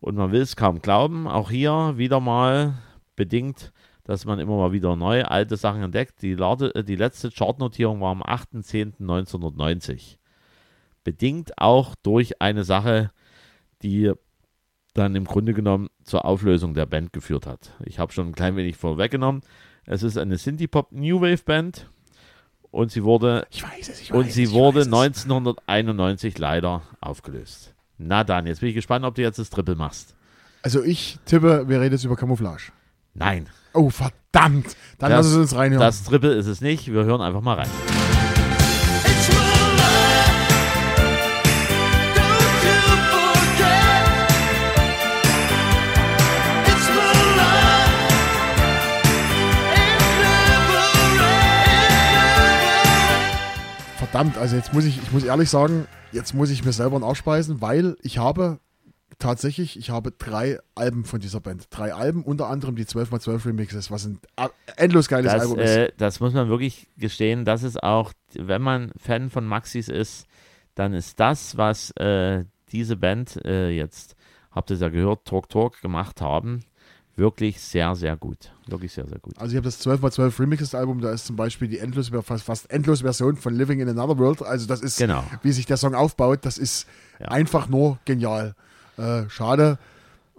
Und 0.00 0.16
man 0.16 0.32
will 0.32 0.42
es 0.42 0.56
kaum 0.56 0.82
glauben, 0.82 1.26
auch 1.26 1.50
hier 1.50 1.94
wieder 1.96 2.20
mal 2.20 2.74
bedingt, 3.16 3.72
dass 4.02 4.26
man 4.26 4.38
immer 4.38 4.56
mal 4.56 4.72
wieder 4.72 4.96
neue, 4.96 5.30
alte 5.30 5.56
Sachen 5.56 5.82
entdeckt. 5.82 6.20
Die, 6.20 6.34
Lade, 6.34 6.74
äh, 6.74 6.84
die 6.84 6.96
letzte 6.96 7.30
Chartnotierung 7.30 8.02
war 8.02 8.10
am 8.10 8.22
8.10.1990 8.22 10.18
bedingt 11.04 11.58
auch 11.58 11.94
durch 11.94 12.40
eine 12.40 12.64
Sache, 12.64 13.12
die 13.82 14.12
dann 14.94 15.14
im 15.16 15.24
Grunde 15.24 15.52
genommen 15.54 15.88
zur 16.04 16.24
Auflösung 16.24 16.74
der 16.74 16.86
Band 16.86 17.12
geführt 17.12 17.46
hat. 17.46 17.72
Ich 17.84 17.98
habe 17.98 18.12
schon 18.12 18.28
ein 18.28 18.34
klein 18.34 18.56
wenig 18.56 18.76
vorweggenommen. 18.76 19.42
Es 19.86 20.02
ist 20.02 20.16
eine 20.16 20.38
Synthie-Pop 20.38 20.92
New 20.92 21.20
Wave 21.20 21.42
Band 21.44 21.90
und 22.70 22.90
sie 22.90 23.04
wurde 23.04 23.46
Ich 23.50 23.62
weiß 23.62 23.88
es, 23.88 24.00
ich 24.00 24.10
weiß 24.12 24.16
und 24.18 24.30
sie 24.32 24.50
wurde 24.52 24.78
weiß 24.80 24.86
es. 24.86 24.92
1991 24.92 26.38
leider 26.38 26.82
aufgelöst. 27.00 27.74
Na 27.98 28.24
dann, 28.24 28.46
jetzt 28.46 28.60
bin 28.60 28.70
ich 28.70 28.74
gespannt, 28.74 29.04
ob 29.04 29.14
du 29.14 29.22
jetzt 29.22 29.38
das 29.38 29.50
Triple 29.50 29.74
machst. 29.76 30.14
Also 30.62 30.82
ich 30.82 31.18
tippe, 31.26 31.68
wir 31.68 31.80
reden 31.80 31.92
jetzt 31.94 32.04
über 32.04 32.16
Camouflage. 32.16 32.72
Nein, 33.14 33.48
Oh, 33.76 33.90
verdammt. 33.90 34.76
Dann 34.98 35.10
Das- 35.10 35.26
lass 35.26 35.26
es 35.26 35.34
uns 35.36 35.54
reinhören. 35.56 35.80
das 35.80 36.04
Triple 36.04 36.32
ist 36.34 36.46
es 36.46 36.60
nicht. 36.60 36.92
Wir 36.92 37.04
hören 37.04 37.20
einfach 37.20 37.40
mal 37.40 37.54
rein. 37.54 37.68
Verdammt, 54.14 54.38
also 54.38 54.54
jetzt 54.54 54.72
muss 54.72 54.84
ich, 54.84 55.02
ich 55.02 55.10
muss 55.10 55.24
ehrlich 55.24 55.50
sagen, 55.50 55.88
jetzt 56.12 56.34
muss 56.34 56.48
ich 56.50 56.64
mir 56.64 56.70
selber 56.70 56.94
einen 56.94 57.04
Arsch 57.04 57.24
beißen, 57.24 57.60
weil 57.60 57.96
ich 58.00 58.18
habe 58.18 58.60
tatsächlich, 59.18 59.76
ich 59.76 59.90
habe 59.90 60.12
drei 60.12 60.60
Alben 60.76 61.04
von 61.04 61.18
dieser 61.18 61.40
Band. 61.40 61.66
Drei 61.70 61.92
Alben, 61.92 62.22
unter 62.22 62.46
anderem 62.46 62.76
die 62.76 62.84
12x12 62.84 63.46
Remixes, 63.46 63.90
was 63.90 64.04
ein 64.06 64.20
endlos 64.76 65.08
geiles 65.08 65.32
Das, 65.32 65.42
Album 65.42 65.58
ist. 65.58 65.76
äh, 65.76 65.92
das 65.96 66.20
muss 66.20 66.32
man 66.32 66.48
wirklich 66.48 66.86
gestehen. 66.96 67.44
Das 67.44 67.64
ist 67.64 67.82
auch, 67.82 68.12
wenn 68.34 68.62
man 68.62 68.92
Fan 68.96 69.30
von 69.30 69.46
Maxis 69.46 69.88
ist, 69.88 70.28
dann 70.76 70.94
ist 70.94 71.18
das, 71.18 71.56
was 71.56 71.90
äh, 71.96 72.44
diese 72.70 72.94
Band 72.94 73.44
äh, 73.44 73.70
jetzt, 73.70 74.14
habt 74.52 74.70
ihr 74.70 74.74
es 74.74 74.80
ja 74.80 74.90
gehört, 74.90 75.24
Talk 75.24 75.48
Talk 75.48 75.80
gemacht 75.80 76.20
haben, 76.20 76.62
wirklich 77.16 77.60
sehr, 77.60 77.94
sehr 77.94 78.16
gut. 78.16 78.52
Wirklich 78.66 78.92
sehr, 78.92 79.06
sehr 79.06 79.18
gut. 79.18 79.38
Also 79.38 79.52
ich 79.52 79.56
habe 79.56 79.64
das 79.64 79.80
12x12 79.84 80.40
Remixes 80.40 80.74
Album, 80.74 81.00
da 81.00 81.10
ist 81.12 81.26
zum 81.26 81.36
Beispiel 81.36 81.68
die 81.68 81.78
endlos, 81.78 82.10
fast, 82.24 82.44
fast 82.44 82.70
endlos 82.70 83.02
Version 83.02 83.36
von 83.36 83.54
Living 83.54 83.80
in 83.80 83.88
Another 83.88 84.18
World. 84.18 84.42
Also 84.42 84.66
das 84.66 84.80
ist, 84.80 84.98
Genau. 84.98 85.22
wie 85.42 85.52
sich 85.52 85.66
der 85.66 85.76
Song 85.76 85.94
aufbaut, 85.94 86.40
das 86.42 86.58
ist 86.58 86.86
Ja. 87.20 87.28
einfach 87.28 87.68
nur 87.68 87.98
genial. 88.04 88.54
Äh, 88.96 89.28
schade. 89.28 89.78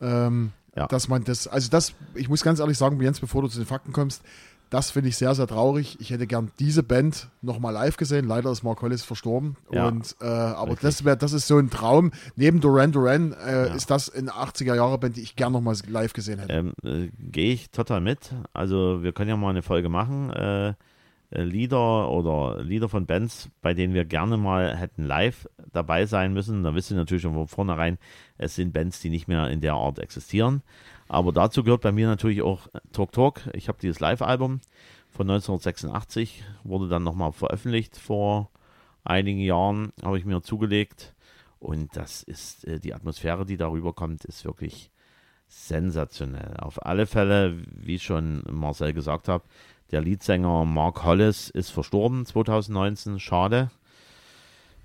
Ähm, 0.02 0.52
Ja. 0.76 0.88
dass 0.88 1.08
man 1.08 1.24
das, 1.24 1.48
also 1.48 1.70
das, 1.70 1.94
ich 2.16 2.28
muss 2.28 2.44
ganz 2.44 2.60
ehrlich 2.60 2.78
sagen, 2.78 3.00
Jens, 3.02 3.22
bevor 3.22 3.42
du 3.42 3.48
zu 3.48 3.58
den 3.60 3.66
Fakten 3.66 3.94
kommst, 3.94 4.22
das 4.76 4.92
finde 4.92 5.08
ich 5.08 5.16
sehr, 5.16 5.34
sehr 5.34 5.48
traurig. 5.48 5.96
Ich 6.02 6.10
hätte 6.10 6.28
gern 6.28 6.52
diese 6.60 6.84
Band 6.84 7.30
nochmal 7.42 7.74
live 7.74 7.96
gesehen. 7.96 8.28
Leider 8.28 8.52
ist 8.52 8.62
Mark 8.64 8.82
Hollis 8.82 9.04
verstorben. 9.06 9.56
Ja. 9.72 9.88
Und, 9.88 10.18
äh, 10.20 10.26
aber 10.26 10.76
das, 10.76 11.06
wär, 11.06 11.16
das 11.16 11.32
ist 11.32 11.48
so 11.48 11.58
ein 11.58 11.70
Traum. 11.70 12.12
Neben 12.36 12.60
Duran 12.60 12.92
Duran 12.92 13.32
äh, 13.32 13.68
Ja. 13.68 13.74
ist 13.74 13.90
das 13.90 14.14
eine 14.14 14.32
80er-Jahre-Band, 14.32 15.16
die 15.16 15.22
ich 15.22 15.38
gern 15.38 15.54
nochmal 15.54 15.78
live 15.88 16.12
gesehen 16.12 16.40
hätte. 16.40 16.52
Ähm, 16.52 16.74
äh, 16.84 17.10
Gehe 17.18 17.54
ich 17.54 17.72
total 17.72 18.02
mit. 18.02 18.34
Also 18.52 19.02
wir 19.02 19.14
können 19.14 19.30
ja 19.30 19.38
mal 19.38 19.52
eine 19.52 19.62
Folge 19.62 19.88
machen. 19.88 20.30
Äh, 20.32 20.74
äh, 21.32 21.42
Lieder 21.42 22.12
oder 22.12 22.62
Lieder 22.62 22.90
von 22.90 23.06
Bands, 23.06 23.50
bei 23.62 23.74
denen 23.74 23.94
wir 23.94 24.04
gerne 24.04 24.36
mal 24.36 24.76
hätten 24.76 25.06
live 25.06 25.48
dabei 25.72 26.06
sein 26.06 26.34
müssen. 26.34 26.64
Da 26.64 26.76
wisst 26.76 26.92
ihr 26.92 26.98
natürlich 26.98 27.24
schon 27.24 27.34
von 27.34 27.48
vornherein, 27.48 27.98
es 28.38 28.56
sind 28.56 28.74
Bands, 28.74 29.00
die 29.00 29.10
nicht 29.10 29.30
mehr 29.30 29.50
in 29.50 29.62
der 29.62 29.76
Art 29.76 30.00
existieren. 30.00 30.64
Aber 31.08 31.32
dazu 31.32 31.64
gehört 31.64 31.82
bei 31.82 31.92
mir 31.92 32.08
natürlich 32.08 32.42
auch 32.42 32.68
Talk 32.92 33.12
Talk. 33.12 33.42
Ich 33.54 33.68
habe 33.68 33.78
dieses 33.82 34.00
Live-Album 34.00 34.62
von 35.10 35.30
1986, 35.30 36.44
wurde 36.64 36.88
dann 36.88 37.04
nochmal 37.04 37.32
veröffentlicht 37.32 37.98
vor 37.98 38.50
einigen 39.04 39.40
Jahren, 39.40 39.94
habe 40.04 40.18
ich 40.18 40.26
mir 40.26 40.42
zugelegt. 40.42 41.14
Und 41.60 41.96
das 41.96 42.24
ist 42.24 42.66
äh, 42.66 42.80
die 42.80 42.94
Atmosphäre, 42.94 43.46
die 43.46 43.58
darüber 43.58 43.94
kommt, 43.94 44.26
ist 44.26 44.46
wirklich 44.46 44.92
sensationell. 45.48 46.58
Auf 46.58 46.86
alle 46.86 47.06
Fälle, 47.06 47.58
wie 47.72 48.00
schon 48.00 48.44
Marcel 48.50 48.94
gesagt 48.94 49.28
hat, 49.28 49.44
der 49.92 50.02
Leadsänger 50.02 50.66
Mark 50.66 51.04
Hollis 51.04 51.50
ist 51.50 51.70
verstorben 51.70 52.26
2019. 52.26 53.20
Schade. 53.20 53.70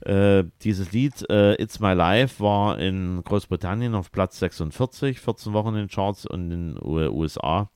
Äh, 0.01 0.45
dieses 0.63 0.93
Lied 0.93 1.29
äh, 1.29 1.61
It's 1.63 1.81
My 1.81 1.93
Life 1.93 2.43
war 2.43 2.79
in 2.79 3.23
Großbritannien 3.23 3.95
auf 3.95 4.11
Platz 4.11 4.39
46, 4.39 5.21
14 5.21 5.53
Wochen 5.53 5.69
in 5.69 5.75
den 5.75 5.89
Charts 5.89 6.27
und 6.27 6.51
in 6.51 6.75
den 6.75 6.83
USA 6.83 7.71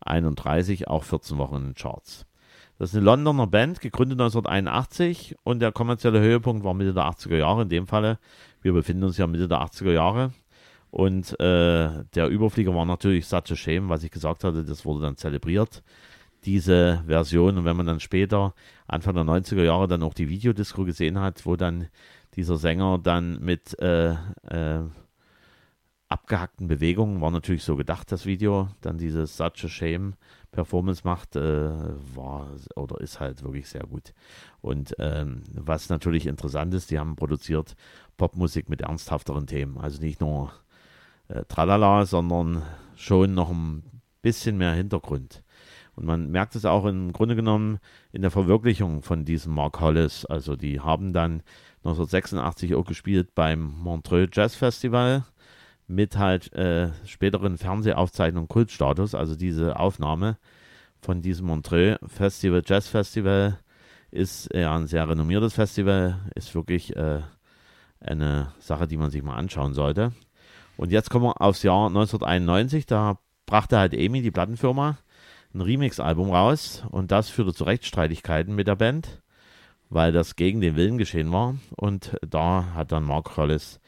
31, 0.00 0.88
auch 0.88 1.02
14 1.04 1.38
Wochen 1.38 1.56
in 1.56 1.64
den 1.64 1.74
Charts. 1.74 2.26
Das 2.78 2.90
ist 2.90 2.96
eine 2.96 3.04
Londoner 3.04 3.46
Band, 3.46 3.80
gegründet 3.80 4.20
1981 4.20 5.36
und 5.44 5.60
der 5.60 5.72
kommerzielle 5.72 6.20
Höhepunkt 6.20 6.64
war 6.64 6.74
Mitte 6.74 6.92
der 6.92 7.04
80er 7.04 7.36
Jahre. 7.36 7.62
In 7.62 7.68
dem 7.68 7.86
Falle, 7.86 8.18
wir 8.62 8.72
befinden 8.72 9.04
uns 9.04 9.16
ja 9.16 9.26
Mitte 9.26 9.48
der 9.48 9.58
80er 9.58 9.92
Jahre. 9.92 10.32
Und 10.90 11.38
äh, 11.40 12.04
der 12.14 12.28
Überflieger 12.28 12.74
war 12.74 12.84
natürlich 12.84 13.26
Such 13.26 13.50
a 13.50 13.56
Shame, 13.56 13.88
was 13.88 14.04
ich 14.04 14.10
gesagt 14.10 14.44
hatte, 14.44 14.64
das 14.64 14.84
wurde 14.84 15.02
dann 15.02 15.16
zelebriert, 15.16 15.82
diese 16.44 17.02
Version. 17.06 17.58
Und 17.58 17.64
wenn 17.64 17.76
man 17.76 17.86
dann 17.86 18.00
später, 18.00 18.54
Anfang 18.86 19.14
der 19.14 19.24
90er 19.24 19.62
Jahre, 19.62 19.88
dann 19.88 20.02
auch 20.02 20.14
die 20.14 20.28
Videodisco 20.28 20.84
gesehen 20.84 21.20
hat, 21.20 21.46
wo 21.46 21.56
dann 21.56 21.88
dieser 22.36 22.56
Sänger 22.56 22.98
dann 22.98 23.40
mit 23.40 23.78
äh, 23.80 24.12
äh, 24.12 24.82
abgehackten 26.08 26.68
Bewegungen, 26.68 27.20
war 27.20 27.30
natürlich 27.30 27.64
so 27.64 27.76
gedacht, 27.76 28.12
das 28.12 28.26
Video, 28.26 28.68
dann 28.80 28.98
diese 28.98 29.26
Such 29.26 29.64
a 29.64 29.68
Shame 29.68 30.14
Performance 30.52 31.02
macht, 31.04 31.34
äh, 31.34 31.70
war 32.14 32.50
oder 32.76 33.00
ist 33.00 33.20
halt 33.20 33.42
wirklich 33.42 33.68
sehr 33.68 33.82
gut. 33.82 34.14
Und 34.60 34.94
ähm, 34.98 35.42
was 35.52 35.88
natürlich 35.88 36.26
interessant 36.26 36.72
ist, 36.74 36.90
die 36.90 36.98
haben 36.98 37.16
produziert 37.16 37.74
Popmusik 38.16 38.68
mit 38.68 38.82
ernsthafteren 38.82 39.46
Themen. 39.46 39.78
Also 39.78 40.00
nicht 40.00 40.20
nur 40.20 40.52
äh, 41.28 41.44
Tralala, 41.48 42.06
sondern 42.06 42.62
schon 42.94 43.34
noch 43.34 43.50
ein 43.50 43.82
bisschen 44.22 44.56
mehr 44.56 44.72
Hintergrund. 44.72 45.43
Und 45.96 46.06
man 46.06 46.30
merkt 46.30 46.56
es 46.56 46.64
auch 46.64 46.84
im 46.86 47.12
Grunde 47.12 47.36
genommen 47.36 47.78
in 48.12 48.22
der 48.22 48.30
Verwirklichung 48.30 49.02
von 49.02 49.24
diesem 49.24 49.54
Mark 49.54 49.80
Hollis. 49.80 50.24
Also 50.24 50.56
die 50.56 50.80
haben 50.80 51.12
dann 51.12 51.42
1986 51.84 52.74
auch 52.74 52.84
gespielt 52.84 53.34
beim 53.34 53.74
Montreux 53.78 54.30
Jazz 54.32 54.54
Festival 54.54 55.24
mit 55.86 56.16
halt 56.16 56.52
äh, 56.54 56.90
späteren 57.06 57.58
Fernsehaufzeichnungen 57.58 58.48
Kultstatus. 58.48 59.14
Also 59.14 59.36
diese 59.36 59.78
Aufnahme 59.78 60.38
von 61.00 61.22
diesem 61.22 61.46
Montreux 61.46 61.98
Festival, 62.06 62.62
Jazz 62.64 62.88
Festival, 62.88 63.58
ist 64.10 64.48
ja 64.54 64.74
ein 64.74 64.86
sehr 64.86 65.08
renommiertes 65.08 65.54
Festival, 65.54 66.20
ist 66.34 66.54
wirklich 66.54 66.94
äh, 66.94 67.20
eine 68.00 68.52
Sache, 68.60 68.86
die 68.86 68.96
man 68.96 69.10
sich 69.10 69.22
mal 69.22 69.34
anschauen 69.34 69.74
sollte. 69.74 70.12
Und 70.76 70.92
jetzt 70.92 71.10
kommen 71.10 71.26
wir 71.26 71.40
aufs 71.40 71.62
Jahr 71.62 71.86
1991, 71.88 72.86
da 72.86 73.18
brachte 73.46 73.78
halt 73.78 73.92
EMI, 73.92 74.22
die 74.22 74.30
Plattenfirma, 74.30 74.98
ein 75.54 75.60
Remix-Album 75.60 76.30
raus 76.30 76.84
und 76.90 77.12
das 77.12 77.28
führte 77.28 77.54
zu 77.54 77.64
Rechtsstreitigkeiten 77.64 78.54
mit 78.54 78.66
der 78.66 78.74
Band, 78.74 79.22
weil 79.88 80.10
das 80.10 80.34
gegen 80.34 80.60
den 80.60 80.74
Willen 80.74 80.98
geschehen 80.98 81.32
war. 81.32 81.56
Und 81.76 82.16
da 82.28 82.74
hat 82.74 82.90
dann 82.90 83.04
Mark 83.04 83.36
Hollis 83.36 83.80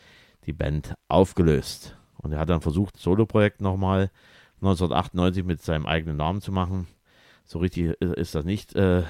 die 0.46 0.52
Band 0.52 0.94
aufgelöst. 1.08 1.96
Und 2.18 2.32
er 2.32 2.38
hat 2.38 2.50
dann 2.50 2.60
versucht, 2.60 2.96
Soloprojekt 2.96 3.60
nochmal 3.60 4.10
1998 4.56 5.44
mit 5.44 5.60
seinem 5.60 5.86
eigenen 5.86 6.16
Namen 6.16 6.40
zu 6.40 6.52
machen. 6.52 6.86
So 7.44 7.58
richtig 7.58 8.00
ist 8.00 8.34
das 8.34 8.44
nicht 8.44 8.74
äh, 8.76 9.02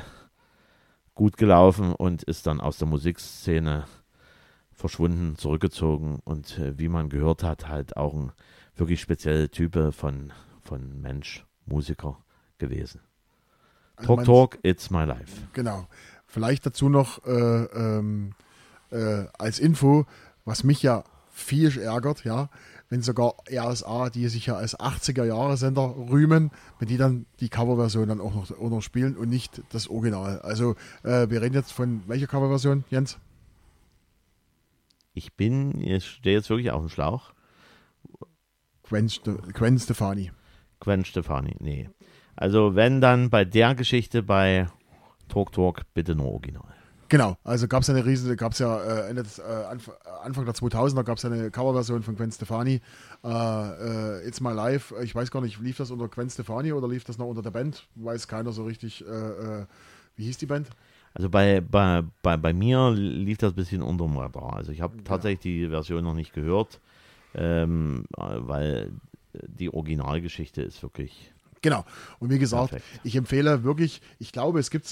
gut 1.14 1.36
gelaufen 1.36 1.94
und 1.94 2.22
ist 2.22 2.46
dann 2.46 2.60
aus 2.60 2.78
der 2.78 2.88
Musikszene 2.88 3.84
verschwunden, 4.72 5.36
zurückgezogen 5.36 6.20
und 6.24 6.58
äh, 6.58 6.78
wie 6.78 6.88
man 6.88 7.08
gehört 7.08 7.42
hat, 7.42 7.68
halt 7.68 7.96
auch 7.96 8.12
ein 8.12 8.32
wirklich 8.74 9.00
spezielle 9.00 9.50
Type 9.50 9.92
von, 9.92 10.32
von 10.60 11.00
Mensch, 11.00 11.46
Musiker 11.64 12.18
gewesen. 12.58 13.00
Also 13.96 14.16
Talk 14.16 14.24
Talk, 14.24 14.58
it's 14.62 14.90
my 14.90 15.04
life. 15.04 15.32
Genau. 15.52 15.86
Vielleicht 16.26 16.66
dazu 16.66 16.88
noch 16.88 17.24
äh, 17.24 17.30
ähm, 17.30 18.34
äh, 18.90 19.24
als 19.38 19.58
Info, 19.58 20.06
was 20.44 20.64
mich 20.64 20.82
ja 20.82 21.04
viel 21.30 21.78
ärgert, 21.78 22.24
ja, 22.24 22.48
wenn 22.88 23.02
sogar 23.02 23.34
RSA, 23.50 24.10
die 24.10 24.28
sich 24.28 24.46
ja 24.46 24.56
als 24.56 24.78
80er-Jahre-Sender 24.78 25.94
rühmen, 26.10 26.50
wenn 26.78 26.88
die 26.88 26.96
dann 26.96 27.26
die 27.40 27.48
Coverversion 27.48 28.08
dann 28.08 28.20
auch 28.20 28.34
noch, 28.34 28.50
auch 28.50 28.70
noch 28.70 28.80
spielen 28.80 29.16
und 29.16 29.28
nicht 29.28 29.62
das 29.70 29.88
Original. 29.88 30.40
Also 30.40 30.76
äh, 31.02 31.28
wir 31.28 31.42
reden 31.42 31.54
jetzt 31.54 31.72
von 31.72 32.02
welcher 32.06 32.26
Coverversion, 32.26 32.84
Jens? 32.90 33.18
Ich 35.14 35.34
bin, 35.34 35.80
ich 35.80 36.06
stehe 36.06 36.36
jetzt 36.36 36.50
wirklich 36.50 36.70
auf 36.70 36.80
dem 36.80 36.90
Schlauch. 36.90 37.32
Gwen, 38.84 39.08
Ste 39.08 39.34
Gwen 39.52 39.78
Stefani. 39.78 40.30
Gwen 40.78 41.04
Stefani, 41.04 41.56
nee. 41.58 41.88
Also 42.36 42.74
wenn 42.74 43.00
dann 43.00 43.30
bei 43.30 43.44
der 43.44 43.74
Geschichte 43.74 44.22
bei 44.22 44.68
Talk 45.28 45.52
Talk 45.52 45.82
bitte 45.94 46.14
nur 46.14 46.32
Original. 46.32 46.76
Genau, 47.08 47.36
also 47.44 47.68
gab 47.68 47.82
es 47.82 47.90
eine 47.90 48.04
riesige, 48.04 48.34
gab 48.34 48.52
es 48.52 48.58
ja 48.58 48.82
äh, 48.82 49.08
Ende 49.08 49.22
des, 49.22 49.38
äh, 49.38 49.42
Anf 49.42 49.90
Anfang 50.24 50.44
der 50.44 50.54
2000er 50.54 51.04
gab 51.04 51.18
es 51.18 51.24
eine 51.24 51.52
Coverversion 51.52 52.02
von 52.02 52.16
Gwen 52.16 52.32
Stefani, 52.32 52.80
äh, 53.22 53.28
äh, 53.28 54.26
It's 54.26 54.40
My 54.40 54.52
Life, 54.52 54.92
ich 55.04 55.14
weiß 55.14 55.30
gar 55.30 55.40
nicht, 55.40 55.60
lief 55.60 55.76
das 55.76 55.92
unter 55.92 56.08
Gwen 56.08 56.28
Stefani 56.28 56.72
oder 56.72 56.88
lief 56.88 57.04
das 57.04 57.16
noch 57.16 57.26
unter 57.26 57.42
der 57.42 57.52
Band, 57.52 57.86
weiß 57.94 58.26
keiner 58.26 58.50
so 58.50 58.64
richtig, 58.64 59.04
äh, 59.06 59.60
äh, 59.60 59.66
wie 60.16 60.24
hieß 60.24 60.38
die 60.38 60.46
Band? 60.46 60.68
Also 61.14 61.30
bei, 61.30 61.60
bei, 61.60 62.02
bei, 62.22 62.36
bei 62.36 62.52
mir 62.52 62.90
lief 62.90 63.38
das 63.38 63.52
ein 63.52 63.56
bisschen 63.56 63.82
unterm 63.82 64.18
Radar. 64.18 64.56
Also 64.56 64.72
ich 64.72 64.80
habe 64.80 65.02
tatsächlich 65.04 65.40
die 65.40 65.68
Version 65.68 66.02
noch 66.02 66.12
nicht 66.12 66.32
gehört, 66.32 66.80
ähm, 67.34 68.04
weil 68.16 68.90
die 69.32 69.72
Originalgeschichte 69.72 70.60
ist 70.60 70.82
wirklich 70.82 71.32
Genau. 71.66 71.84
Und 72.20 72.30
wie 72.30 72.38
gesagt, 72.38 72.70
Perfekt. 72.70 73.00
ich 73.02 73.16
empfehle 73.16 73.64
wirklich, 73.64 74.00
ich 74.20 74.30
glaube, 74.30 74.60
es 74.60 74.70
gibt, 74.70 74.86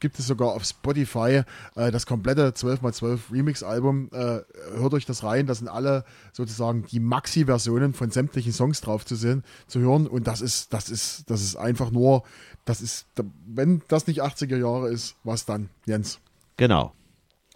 gibt 0.00 0.18
es 0.18 0.26
sogar 0.26 0.48
auf 0.48 0.64
Spotify 0.64 1.42
äh, 1.76 1.92
das 1.92 2.06
komplette 2.06 2.48
12x12 2.48 3.20
Remix-Album. 3.30 4.10
Äh, 4.12 4.40
hört 4.74 4.94
euch 4.94 5.06
das 5.06 5.22
rein. 5.22 5.46
Da 5.46 5.54
sind 5.54 5.68
alle 5.68 6.04
sozusagen 6.32 6.84
die 6.86 6.98
Maxi-Versionen 6.98 7.94
von 7.94 8.10
sämtlichen 8.10 8.52
Songs 8.52 8.80
drauf 8.80 9.06
zu 9.06 9.14
sehen, 9.14 9.44
zu 9.68 9.78
hören. 9.78 10.08
Und 10.08 10.26
das 10.26 10.40
ist, 10.40 10.72
das 10.72 10.88
ist, 10.88 11.30
das 11.30 11.40
ist 11.40 11.54
einfach 11.54 11.92
nur, 11.92 12.24
das 12.64 12.80
ist, 12.80 13.06
wenn 13.46 13.82
das 13.86 14.08
nicht 14.08 14.20
80er 14.20 14.56
Jahre 14.56 14.88
ist, 14.88 15.14
was 15.22 15.44
dann, 15.44 15.70
Jens? 15.86 16.18
genau. 16.56 16.94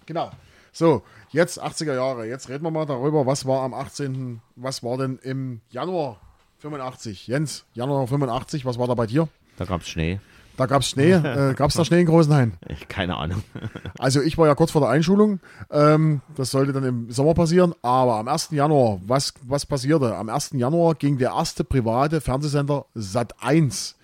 Genau. 0.06 0.30
So, 0.70 1.02
jetzt 1.30 1.60
80er 1.60 1.94
Jahre. 1.94 2.28
Jetzt 2.28 2.48
reden 2.48 2.62
wir 2.62 2.70
mal 2.70 2.86
darüber, 2.86 3.26
was 3.26 3.44
war 3.44 3.62
am 3.62 3.74
18., 3.74 4.40
was 4.54 4.84
war 4.84 4.98
denn 4.98 5.18
im 5.18 5.62
Januar 5.70 6.20
85? 6.62 7.26
Jens, 7.26 7.64
Januar 7.74 8.06
85, 8.06 8.64
was 8.64 8.78
war 8.78 8.86
da 8.86 8.94
bei 8.94 9.06
dir? 9.06 9.28
Da 9.56 9.64
gab 9.64 9.82
es 9.82 9.88
Schnee. 9.88 10.20
Da 10.56 10.66
gab 10.66 10.82
es 10.82 10.90
Schnee. 10.90 11.12
Äh, 11.12 11.54
gab 11.54 11.70
es 11.70 11.76
da 11.76 11.84
Schnee 11.84 12.00
in 12.00 12.06
Großenhain? 12.06 12.54
Keine 12.88 13.16
Ahnung. 13.16 13.42
Also 13.98 14.20
ich 14.20 14.38
war 14.38 14.46
ja 14.46 14.54
kurz 14.54 14.70
vor 14.70 14.80
der 14.80 14.90
Einschulung. 14.90 15.40
Ähm, 15.70 16.22
das 16.36 16.50
sollte 16.50 16.72
dann 16.72 16.84
im 16.84 17.10
Sommer 17.10 17.34
passieren. 17.34 17.74
Aber 17.82 18.16
am 18.16 18.28
1. 18.28 18.50
Januar, 18.50 19.00
was, 19.06 19.34
was 19.42 19.66
passierte? 19.66 20.16
Am 20.16 20.28
1. 20.28 20.50
Januar 20.54 20.94
ging 20.94 21.18
der 21.18 21.30
erste 21.30 21.64
private 21.64 22.20
Fernsehsender 22.20 22.86
Sat 22.94 23.34
1 23.42 23.96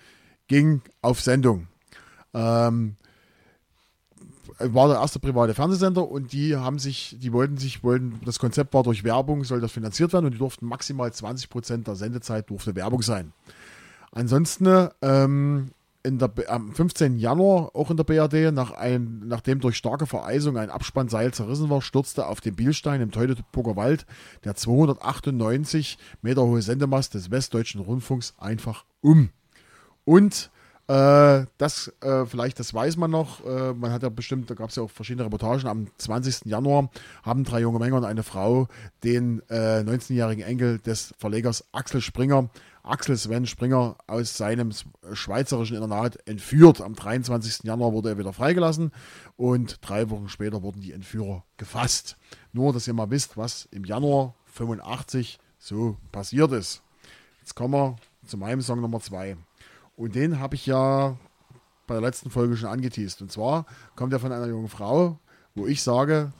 ging 0.47 0.81
auf 1.01 1.21
Sendung. 1.21 1.67
Ähm, 2.33 2.95
war 4.59 4.87
der 4.87 4.97
erste 4.97 5.19
private 5.19 5.53
Fernsehsender 5.53 6.07
und 6.09 6.33
die 6.33 6.55
haben 6.55 6.79
sich, 6.79 7.17
die 7.19 7.31
wollten 7.33 7.57
sich, 7.57 7.83
wollten, 7.83 8.19
das 8.25 8.39
Konzept 8.39 8.73
war 8.73 8.83
durch 8.83 9.03
Werbung, 9.03 9.43
soll 9.43 9.61
das 9.61 9.71
finanziert 9.71 10.13
werden 10.13 10.25
und 10.25 10.33
die 10.33 10.37
durften 10.37 10.65
maximal 10.65 11.11
20 11.11 11.49
Prozent 11.49 11.87
der 11.87 11.95
Sendezeit 11.95 12.49
durfte 12.49 12.75
Werbung 12.75 13.01
sein. 13.01 13.33
Ansonsten 14.11 14.89
ähm, 15.01 15.71
der, 16.05 16.31
am 16.47 16.73
15. 16.73 17.19
Januar 17.19 17.75
auch 17.75 17.91
in 17.91 17.97
der 17.97 18.03
BRD, 18.03 18.53
nach 18.53 18.71
ein, 18.71 19.23
nachdem 19.25 19.59
durch 19.59 19.77
starke 19.77 20.07
Vereisung 20.07 20.57
ein 20.57 20.69
Abspannseil 20.69 21.33
zerrissen 21.33 21.69
war, 21.69 21.81
stürzte 21.81 22.27
auf 22.27 22.41
den 22.41 22.55
Bielstein 22.55 23.01
im 23.01 23.11
Teutoburger 23.11 23.75
Wald 23.75 24.05
der 24.43 24.55
298 24.55 25.97
Meter 26.21 26.43
hohe 26.43 26.61
Sendemast 26.61 27.13
des 27.13 27.31
Westdeutschen 27.31 27.81
Rundfunks 27.81 28.33
einfach 28.37 28.85
um. 29.01 29.29
Und 30.05 30.49
äh, 30.89 31.45
das, 31.59 31.93
äh, 32.01 32.25
vielleicht, 32.25 32.59
das 32.59 32.73
weiß 32.73 32.97
man 32.97 33.11
noch, 33.11 33.45
äh, 33.45 33.73
man 33.75 33.91
hat 33.91 34.01
ja 34.01 34.09
bestimmt, 34.09 34.49
da 34.49 34.55
gab 34.55 34.71
es 34.71 34.75
ja 34.75 34.81
auch 34.81 34.89
verschiedene 34.89 35.23
Reportagen, 35.23 35.67
am 35.67 35.87
20. 35.99 36.45
Januar 36.45 36.89
haben 37.21 37.43
drei 37.43 37.59
junge 37.59 37.77
Männer 37.77 37.97
und 37.97 38.05
eine 38.05 38.23
Frau 38.23 38.67
den 39.03 39.43
äh, 39.49 39.81
19-jährigen 39.81 40.43
Enkel 40.43 40.79
des 40.79 41.13
Verlegers 41.19 41.63
Axel 41.73 42.01
Springer, 42.01 42.49
Axel 42.81 43.15
Sven 43.17 43.45
Springer, 43.45 43.97
aus 44.07 44.35
seinem 44.35 44.71
schweizerischen 45.13 45.75
Internat 45.75 46.27
entführt. 46.27 46.81
Am 46.81 46.95
23. 46.95 47.65
Januar 47.65 47.93
wurde 47.93 48.09
er 48.09 48.17
wieder 48.17 48.33
freigelassen 48.33 48.91
und 49.37 49.77
drei 49.87 50.09
Wochen 50.09 50.27
später 50.27 50.63
wurden 50.63 50.81
die 50.81 50.93
Entführer 50.93 51.43
gefasst. 51.57 52.17
Nur, 52.51 52.73
dass 52.73 52.87
ihr 52.87 52.95
mal 52.95 53.11
wisst, 53.11 53.37
was 53.37 53.69
im 53.69 53.83
Januar 53.83 54.33
85 54.45 55.37
so 55.59 55.97
passiert 56.11 56.51
ist. 56.51 56.81
Jetzt 57.41 57.53
kommen 57.53 57.75
wir 57.75 57.95
zu 58.25 58.37
meinem 58.37 58.61
Song 58.61 58.81
Nummer 58.81 58.99
zwei. 59.01 59.37
Und 59.99 60.15
den 60.15 60.39
habe 60.39 60.55
ich 60.55 60.65
ja 60.65 61.17
bei 61.85 61.95
der 61.95 62.01
letzten 62.01 62.29
Folge 62.29 62.55
schon 62.55 62.69
angeteased. 62.69 63.21
Und 63.21 63.33
zwar 63.33 63.65
kommt 63.97 64.13
er 64.13 64.21
von 64.21 64.31
einer 64.31 64.47
jungen 64.47 64.69
Frau, 64.69 65.19
wo 65.55 65.67
ich 65.67 65.83
sage, 65.83 66.31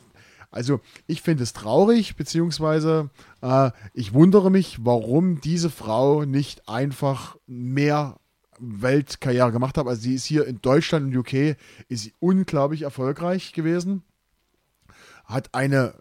also 0.49 0.79
ich 1.07 1.21
finde 1.21 1.43
es 1.43 1.51
traurig, 1.51 2.15
beziehungsweise 2.15 3.09
äh, 3.41 3.71
ich 3.93 4.13
wundere 4.13 4.49
mich, 4.49 4.85
warum 4.85 5.41
diese 5.41 5.69
Frau 5.69 6.23
nicht 6.23 6.69
einfach 6.69 7.35
mehr 7.47 8.21
Weltkarriere 8.59 9.51
gemacht 9.51 9.77
hat. 9.77 9.87
Also 9.87 10.03
sie 10.03 10.15
ist 10.15 10.23
hier 10.23 10.47
in 10.47 10.61
Deutschland 10.61 11.07
und 11.07 11.17
UK 11.17 11.57
ist 11.89 12.11
unglaublich 12.19 12.83
erfolgreich 12.83 13.51
gewesen, 13.51 14.03
hat 15.25 15.53
eine 15.53 15.95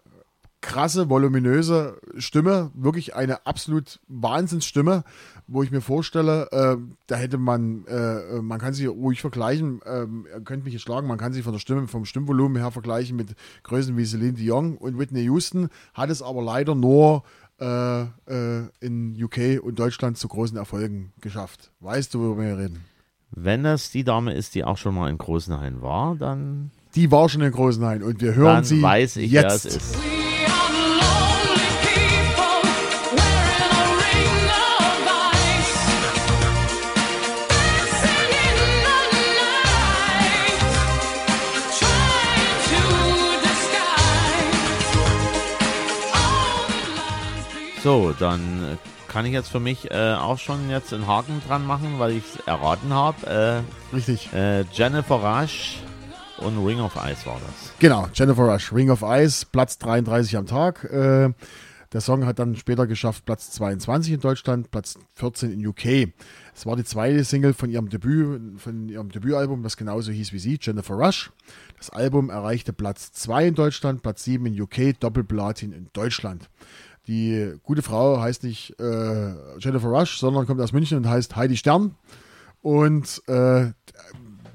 krasse, 0.61 1.09
voluminöse 1.09 1.99
Stimme, 2.17 2.71
wirklich 2.73 3.15
eine 3.15 3.45
absolut 3.45 3.99
Wahnsinnsstimme, 4.07 5.03
wo 5.51 5.63
ich 5.63 5.71
mir 5.71 5.81
vorstelle, 5.81 6.47
äh, 6.51 6.77
da 7.07 7.15
hätte 7.15 7.37
man, 7.37 7.85
äh, 7.87 8.41
man 8.41 8.59
kann 8.59 8.73
sie 8.73 8.85
ruhig 8.85 9.21
vergleichen, 9.21 9.81
ähm, 9.85 10.25
ihr 10.31 10.41
könnt 10.41 10.63
mich 10.63 10.73
jetzt 10.73 10.83
schlagen, 10.83 11.07
man 11.07 11.17
kann 11.17 11.33
sie 11.33 11.41
von 11.41 11.53
der 11.53 11.59
Stimme, 11.59 11.87
vom 11.87 12.05
Stimmvolumen 12.05 12.57
her 12.61 12.71
vergleichen 12.71 13.15
mit 13.15 13.35
Größen 13.63 13.97
wie 13.97 14.05
Celine 14.05 14.33
Dion 14.33 14.77
und 14.77 14.97
Whitney 14.99 15.23
Houston, 15.23 15.69
hat 15.93 16.09
es 16.09 16.21
aber 16.21 16.41
leider 16.43 16.75
nur 16.75 17.23
äh, 17.59 18.01
äh, 18.03 18.67
in 18.79 19.21
UK 19.21 19.61
und 19.61 19.79
Deutschland 19.79 20.17
zu 20.17 20.27
großen 20.27 20.55
Erfolgen 20.57 21.11
geschafft. 21.19 21.71
Weißt 21.79 22.13
du, 22.13 22.19
worüber 22.21 22.43
wir 22.43 22.57
reden? 22.57 22.85
Wenn 23.31 23.63
das 23.63 23.91
die 23.91 24.03
Dame 24.03 24.33
ist, 24.33 24.55
die 24.55 24.63
auch 24.63 24.77
schon 24.77 24.95
mal 24.95 25.09
in 25.09 25.17
Großenhain 25.17 25.81
war, 25.81 26.15
dann, 26.15 26.71
Die 26.95 27.11
war 27.11 27.27
schon 27.29 27.41
in 27.41 27.51
Großenhain 27.51 28.01
und 28.03 28.21
wir 28.21 28.33
hören 28.35 28.55
dann 28.55 28.63
sie 28.63 28.81
weiß 28.81 29.17
ich, 29.17 29.31
jetzt. 29.31 29.65
wer 29.65 29.71
es 29.71 29.75
ist. 29.75 30.18
So, 47.81 48.13
dann 48.17 48.41
äh, 48.63 48.75
kann 49.07 49.25
ich 49.25 49.31
jetzt 49.31 49.49
für 49.49 49.61
mich 49.61 49.89
äh, 49.89 50.13
auch 50.13 50.37
schon 50.37 50.69
jetzt 50.69 50.93
einen 50.93 51.07
Haken 51.07 51.41
dran 51.47 51.65
machen, 51.65 51.97
weil 51.97 52.11
ich 52.11 52.23
es 52.25 52.45
erraten 52.45 52.93
habe. 52.93 53.63
Richtig. 53.93 54.29
Äh, 54.33 54.61
äh, 54.61 54.65
Jennifer 54.73 55.15
Rush 55.15 55.77
und 56.39 56.65
Ring 56.65 56.81
of 56.81 56.95
Ice 56.95 57.25
war 57.25 57.39
das. 57.45 57.73
Genau, 57.79 58.07
Jennifer 58.13 58.43
Rush, 58.43 58.73
Ring 58.73 58.89
of 58.89 59.01
Ice, 59.01 59.45
Platz 59.49 59.77
33 59.77 60.37
am 60.37 60.45
Tag. 60.45 60.83
Äh, 60.83 61.31
der 61.91 62.01
Song 62.01 62.25
hat 62.25 62.37
dann 62.37 62.55
später 62.55 62.85
geschafft 62.85 63.25
Platz 63.25 63.49
22 63.51 64.13
in 64.13 64.19
Deutschland, 64.19 64.69
Platz 64.69 64.99
14 65.15 65.51
in 65.51 65.65
UK. 65.65 66.11
Es 66.53 66.65
war 66.65 66.75
die 66.75 66.83
zweite 66.83 67.23
Single 67.23 67.53
von 67.53 67.69
ihrem 67.71 67.89
Debüt, 67.89 68.59
von 68.59 68.89
ihrem 68.89 69.09
Debütalbum, 69.09 69.63
das 69.63 69.75
genauso 69.75 70.11
hieß 70.11 70.31
wie 70.31 70.39
sie, 70.39 70.59
Jennifer 70.61 70.93
Rush. 70.93 71.31
Das 71.77 71.89
Album 71.89 72.29
erreichte 72.29 72.73
Platz 72.73 73.11
2 73.13 73.47
in 73.47 73.55
Deutschland, 73.55 74.03
Platz 74.03 74.23
7 74.25 74.45
in 74.45 74.61
UK, 74.61 74.99
Doppelplatin 74.99 75.71
in 75.71 75.87
Deutschland. 75.93 76.49
Die 77.09 77.55
gute 77.63 77.81
Frau 77.81 78.21
heißt 78.21 78.43
nicht 78.43 78.79
äh, 78.79 79.33
Jennifer 79.57 79.87
Rush, 79.87 80.19
sondern 80.19 80.45
kommt 80.45 80.61
aus 80.61 80.73
München 80.73 80.99
und 80.99 81.09
heißt 81.09 81.35
Heidi 81.35 81.57
Stern. 81.57 81.95
Und 82.61 83.23
äh, 83.27 83.71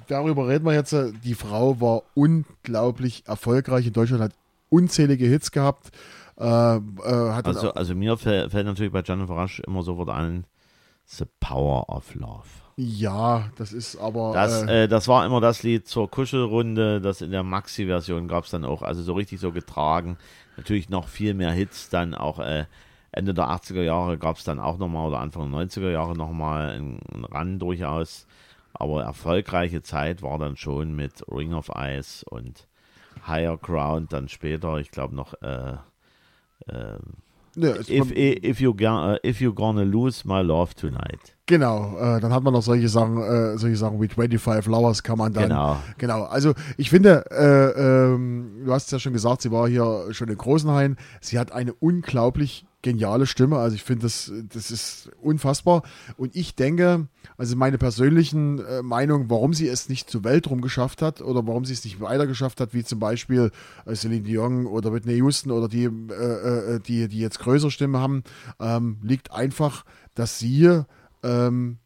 darüber 0.07 0.47
reden 0.47 0.65
wir 0.65 0.73
jetzt. 0.73 0.95
Die 1.25 1.35
Frau 1.35 1.81
war 1.81 2.03
unglaublich 2.15 3.25
erfolgreich 3.27 3.89
in 3.89 3.93
Deutschland, 3.93 4.23
hat 4.23 4.35
unzählige 4.69 5.27
Hits 5.27 5.51
gehabt. 5.51 5.91
Äh, 6.39 6.45
äh, 6.45 6.81
Also, 7.03 7.73
also 7.75 7.95
mir 7.97 8.17
fällt, 8.17 8.53
fällt 8.53 8.67
natürlich 8.67 8.93
bei 8.93 9.03
Jennifer 9.05 9.35
Rush 9.35 9.59
immer 9.67 9.83
sofort 9.83 10.11
ein, 10.11 10.45
The 11.07 11.27
Power 11.41 11.89
of 11.89 12.15
Love. 12.15 12.49
ja, 12.77 13.51
das 13.57 13.73
ist 13.73 13.97
aber. 13.97 14.33
Das, 14.33 14.63
äh, 14.63 14.85
äh, 14.85 14.89
das 14.89 15.07
war 15.07 15.25
immer 15.27 15.41
das 15.41 15.63
Lied 15.63 15.87
zur 15.87 16.11
Kuschelrunde, 16.11 17.01
das 17.01 17.21
in 17.21 17.31
der 17.31 17.43
Maxi-Version 17.43 18.27
gab 18.27 18.45
es 18.45 18.51
dann 18.51 18.65
auch, 18.65 18.83
also 18.83 19.03
so 19.03 19.13
richtig 19.13 19.41
so 19.41 19.53
getragen. 19.53 20.17
Natürlich 20.57 20.89
noch 20.89 21.09
viel 21.09 21.35
mehr 21.35 21.53
Hits, 21.53 21.91
dann 21.91 22.15
auch 22.15 22.39
äh, 22.39 22.67
Ende 23.13 23.35
der 23.35 23.49
80er 23.49 23.83
Jahre 23.83 24.19
gab 24.19 24.39
es 24.39 24.45
dann 24.45 24.59
auch 24.59 24.79
nochmal 24.79 25.07
oder 25.07 25.21
Anfang 25.21 25.51
der 25.53 25.61
90er 25.61 25.91
Jahre 25.91 26.17
nochmal 26.17 26.71
einen, 26.71 27.01
einen 27.13 27.25
Run 27.25 27.59
durchaus. 27.59 28.27
Aber 28.73 29.05
erfolgreiche 29.05 29.83
Zeit 29.83 30.23
war 30.23 30.39
dann 30.39 30.57
schon 30.57 30.97
mit 30.97 31.23
Ring 31.31 31.55
of 31.55 31.71
Ice 31.77 32.25
und 32.29 32.67
Higher 33.27 33.57
Ground 33.57 34.13
dann 34.13 34.29
später, 34.29 34.79
ich 34.79 34.91
glaube 34.91 35.15
noch 35.15 35.35
äh, 35.43 35.77
es- 37.57 37.89
if, 37.89 38.11
if, 38.13 38.61
you, 38.61 38.75
ga- 38.75 39.15
äh, 39.15 39.29
if 39.29 39.41
you 39.41 39.53
gonna 39.55 39.83
lose 39.83 40.27
my 40.27 40.41
love 40.43 40.75
tonight. 40.75 41.37
genau, 41.47 41.97
äh, 41.99 42.21
dann 42.21 42.33
hat 42.33 42.43
man 42.43 42.53
noch 42.53 42.63
solche 42.63 42.89
Sachen, 42.89 43.19
äh, 43.23 43.57
solche 43.59 43.77
Sachen 43.77 44.01
wie 44.01 44.09
25 44.09 44.65
Flowers 44.65 45.03
kann 45.03 45.19
man 45.19 45.33
dann. 45.33 45.45
Genau. 45.45 45.77
Genau, 45.99 46.23
also 46.25 46.53
ich 46.77 46.91
finde, 46.91 47.25
äh, 47.31 48.13
ähm, 48.13 48.63
du 48.65 48.73
hast 48.73 48.87
es 48.87 48.91
ja 48.93 48.99
schon 48.99 49.13
gesagt, 49.13 49.43
sie 49.43 49.51
war 49.53 49.69
hier 49.69 50.07
schon 50.11 50.29
in 50.29 50.37
Großenhain. 50.39 50.97
Sie 51.21 51.39
hat 51.39 51.53
eine 51.53 51.73
unglaublich 51.75 52.67
geniale 52.85 53.27
Stimme. 53.27 53.59
Also 53.59 53.75
ich 53.75 53.83
finde, 53.83 54.03
das, 54.03 54.31
das 54.53 54.71
ist 54.71 55.11
unfassbar. 55.21 55.83
Und 56.17 56.37
ich 56.37 56.55
denke, 56.55 57.09
also 57.37 57.57
meine 57.57 57.79
persönlichen 57.79 58.65
äh, 58.65 58.83
Meinung, 58.83 59.29
warum 59.31 59.55
sie 59.55 59.67
es 59.67 59.89
nicht 59.89 60.09
zur 60.09 60.23
Welt 60.23 60.49
rum 60.49 60.61
geschafft 60.61 61.03
hat 61.03 61.21
oder 61.21 61.47
warum 61.47 61.65
sie 61.65 61.73
es 61.73 61.85
nicht 61.85 62.01
weiter 62.01 62.29
geschafft 62.29 62.61
hat, 62.61 62.75
wie 62.75 62.85
zum 62.85 63.01
Beispiel 63.01 63.51
äh, 63.87 63.95
Celine 63.95 64.23
Dion 64.23 64.67
oder 64.67 64.93
Whitney 64.93 65.17
Houston 65.17 65.51
oder 65.51 65.67
die, 65.67 65.85
äh, 65.85 66.75
äh, 66.75 66.81
die, 66.81 67.09
die 67.09 67.19
jetzt 67.19 67.41
größere 67.41 67.73
Stimme 67.73 67.99
haben, 67.99 68.23
ähm, 68.61 68.99
liegt 69.03 69.33
einfach, 69.33 69.85
dass 70.15 70.39
sie 70.39 70.83
ähm, 71.23 71.79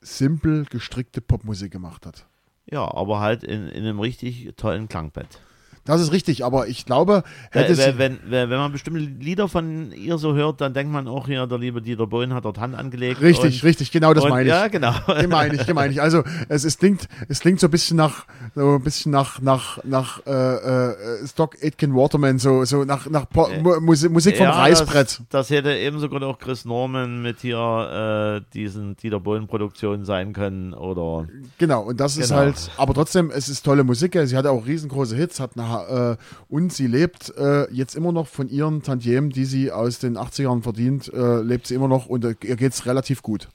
simpel 0.00 0.64
gestrickte 0.64 1.20
Popmusik 1.20 1.72
gemacht 1.72 2.04
hat. 2.04 2.26
Ja, 2.66 2.92
aber 2.92 3.20
halt 3.20 3.44
in, 3.44 3.68
in 3.68 3.84
einem 3.84 4.00
richtig 4.00 4.52
tollen 4.56 4.88
Klangbett. 4.88 5.40
Das 5.84 6.00
ist 6.00 6.12
richtig, 6.12 6.44
aber 6.44 6.68
ich 6.68 6.84
glaube, 6.84 7.24
hätte 7.50 7.74
sie, 7.74 7.96
wenn, 7.98 8.18
wenn, 8.26 8.50
wenn 8.50 8.58
man 8.58 8.70
bestimmte 8.70 9.00
Lieder 9.00 9.48
von 9.48 9.92
ihr 9.92 10.18
so 10.18 10.34
hört, 10.34 10.60
dann 10.60 10.74
denkt 10.74 10.92
man 10.92 11.08
auch 11.08 11.26
hier, 11.26 11.46
der 11.46 11.58
liebe 11.58 11.80
Dieter 11.80 12.06
Bohlen 12.06 12.34
hat 12.34 12.44
dort 12.44 12.58
Hand 12.58 12.74
angelegt. 12.74 13.20
richtig, 13.20 13.62
und, 13.62 13.68
richtig, 13.68 13.90
genau 13.90 14.12
das 14.14 14.24
und, 14.24 14.30
meine 14.30 14.42
ich. 14.42 14.48
Ja, 14.48 14.68
genau. 14.68 14.92
Den 15.20 15.30
meine 15.30 15.54
ich, 15.54 15.62
den 15.62 15.74
meine 15.74 15.92
ich. 15.92 16.00
Also 16.02 16.22
es, 16.48 16.64
es 16.64 16.78
klingt, 16.78 17.08
es 17.28 17.40
klingt 17.40 17.60
so 17.60 17.66
ein 17.66 17.70
bisschen 17.70 17.96
nach, 17.96 18.26
so 18.54 18.74
ein 18.76 18.82
bisschen 18.82 19.10
nach, 19.12 19.40
nach, 19.40 19.82
nach 19.84 20.24
äh, 20.26 20.30
äh, 20.30 21.26
Stock 21.26 21.56
Aitken 21.62 21.94
Waterman, 21.94 22.38
so, 22.38 22.64
so 22.64 22.84
nach, 22.84 23.08
nach 23.08 23.28
po 23.28 23.46
Äh, 23.46 23.60
Mu- 23.60 23.80
Musik, 23.80 24.10
Musik 24.12 24.36
vom 24.36 24.46
Ja, 24.46 24.52
Reißbrett. 24.52 25.20
Das, 25.30 25.48
das 25.48 25.50
hätte 25.50 25.74
ebenso 25.74 26.08
gut 26.08 26.22
auch 26.22 26.38
Chris 26.38 26.64
Norman 26.64 27.22
mit 27.22 27.40
hier 27.40 28.42
äh, 28.44 28.52
diesen 28.54 28.96
Dieter 28.96 29.18
Bohlen-Produktionen 29.20 30.04
sein 30.04 30.32
können 30.34 30.74
oder 30.74 31.26
Genau, 31.58 31.82
und 31.82 31.98
das 31.98 32.16
ist 32.16 32.28
Genau. 32.28 32.40
halt, 32.42 32.70
aber 32.76 32.94
trotzdem, 32.94 33.30
es 33.30 33.48
ist 33.48 33.64
tolle 33.64 33.82
Musik. 33.82 34.16
Sie 34.24 34.36
hatte 34.36 34.50
auch 34.50 34.66
riesengroße 34.66 35.16
Hits, 35.16 35.40
hat 35.40 35.52
eine, 35.56 35.69
äh, 35.74 36.16
und 36.48 36.72
sie 36.72 36.86
lebt 36.86 37.34
äh, 37.36 37.70
jetzt 37.72 37.94
immer 37.94 38.12
noch 38.12 38.26
von 38.26 38.48
ihren 38.48 38.82
Tantiemen, 38.82 39.30
die 39.30 39.44
sie 39.44 39.72
aus 39.72 39.98
den 39.98 40.16
80ern 40.16 40.62
verdient, 40.62 41.12
äh, 41.12 41.40
lebt 41.40 41.66
sie 41.66 41.74
immer 41.74 41.88
noch 41.88 42.06
und 42.06 42.24
äh, 42.24 42.34
ihr 42.42 42.56
geht's 42.56 42.86
relativ 42.86 43.22
gut. 43.22 43.48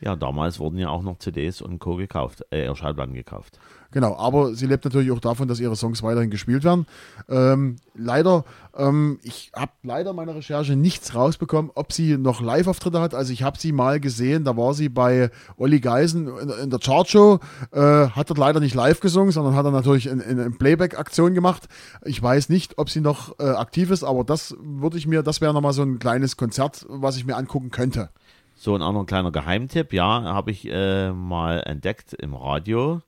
Ja, 0.00 0.16
damals 0.16 0.58
wurden 0.58 0.78
ja 0.78 0.88
auch 0.88 1.02
noch 1.02 1.18
CDs 1.18 1.60
und 1.60 1.78
Co. 1.78 1.96
gekauft, 1.96 2.44
äh, 2.50 2.72
Schallplatten 2.74 3.14
gekauft. 3.14 3.58
Genau, 3.90 4.16
aber 4.16 4.54
sie 4.54 4.66
lebt 4.66 4.84
natürlich 4.84 5.10
auch 5.10 5.20
davon, 5.20 5.48
dass 5.48 5.60
ihre 5.60 5.74
Songs 5.74 6.02
weiterhin 6.02 6.28
gespielt 6.28 6.62
werden. 6.62 6.86
Ähm, 7.26 7.76
leider, 7.94 8.44
ähm, 8.76 9.18
ich 9.22 9.50
habe 9.56 9.72
leider 9.82 10.12
meiner 10.12 10.34
Recherche 10.34 10.76
nichts 10.76 11.14
rausbekommen, 11.14 11.70
ob 11.74 11.94
sie 11.94 12.18
noch 12.18 12.42
Live-Auftritte 12.42 13.00
hat. 13.00 13.14
Also 13.14 13.32
ich 13.32 13.42
habe 13.42 13.58
sie 13.58 13.72
mal 13.72 13.98
gesehen, 13.98 14.44
da 14.44 14.58
war 14.58 14.74
sie 14.74 14.90
bei 14.90 15.30
Olli 15.56 15.80
Geisen 15.80 16.28
in, 16.28 16.50
in 16.50 16.70
der 16.70 16.80
Chartshow, 16.80 17.40
äh, 17.72 18.08
hat 18.08 18.28
dort 18.28 18.38
leider 18.38 18.60
nicht 18.60 18.74
live 18.74 19.00
gesungen, 19.00 19.32
sondern 19.32 19.54
hat 19.54 19.64
dann 19.64 19.72
natürlich 19.72 20.10
eine 20.10 20.22
in, 20.22 20.38
in 20.38 20.58
Playback-Aktion 20.58 21.32
gemacht. 21.32 21.66
Ich 22.04 22.22
weiß 22.22 22.50
nicht, 22.50 22.76
ob 22.76 22.90
sie 22.90 23.00
noch 23.00 23.38
äh, 23.38 23.44
aktiv 23.44 23.90
ist, 23.90 24.04
aber 24.04 24.22
das 24.22 24.54
würde 24.60 24.98
ich 24.98 25.06
mir, 25.06 25.22
das 25.22 25.40
wäre 25.40 25.54
nochmal 25.54 25.72
so 25.72 25.82
ein 25.82 25.98
kleines 25.98 26.36
Konzert, 26.36 26.84
was 26.90 27.16
ich 27.16 27.24
mir 27.24 27.36
angucken 27.36 27.70
könnte. 27.70 28.10
So, 28.60 28.74
und 28.74 28.82
auch 28.82 28.92
noch 28.92 29.02
ein 29.02 29.06
kleiner 29.06 29.30
Geheimtipp, 29.30 29.92
ja, 29.92 30.24
habe 30.24 30.50
ich 30.50 30.68
äh, 30.68 31.12
mal 31.12 31.60
entdeckt 31.60 32.12
im 32.14 32.34
Radio, 32.34 33.02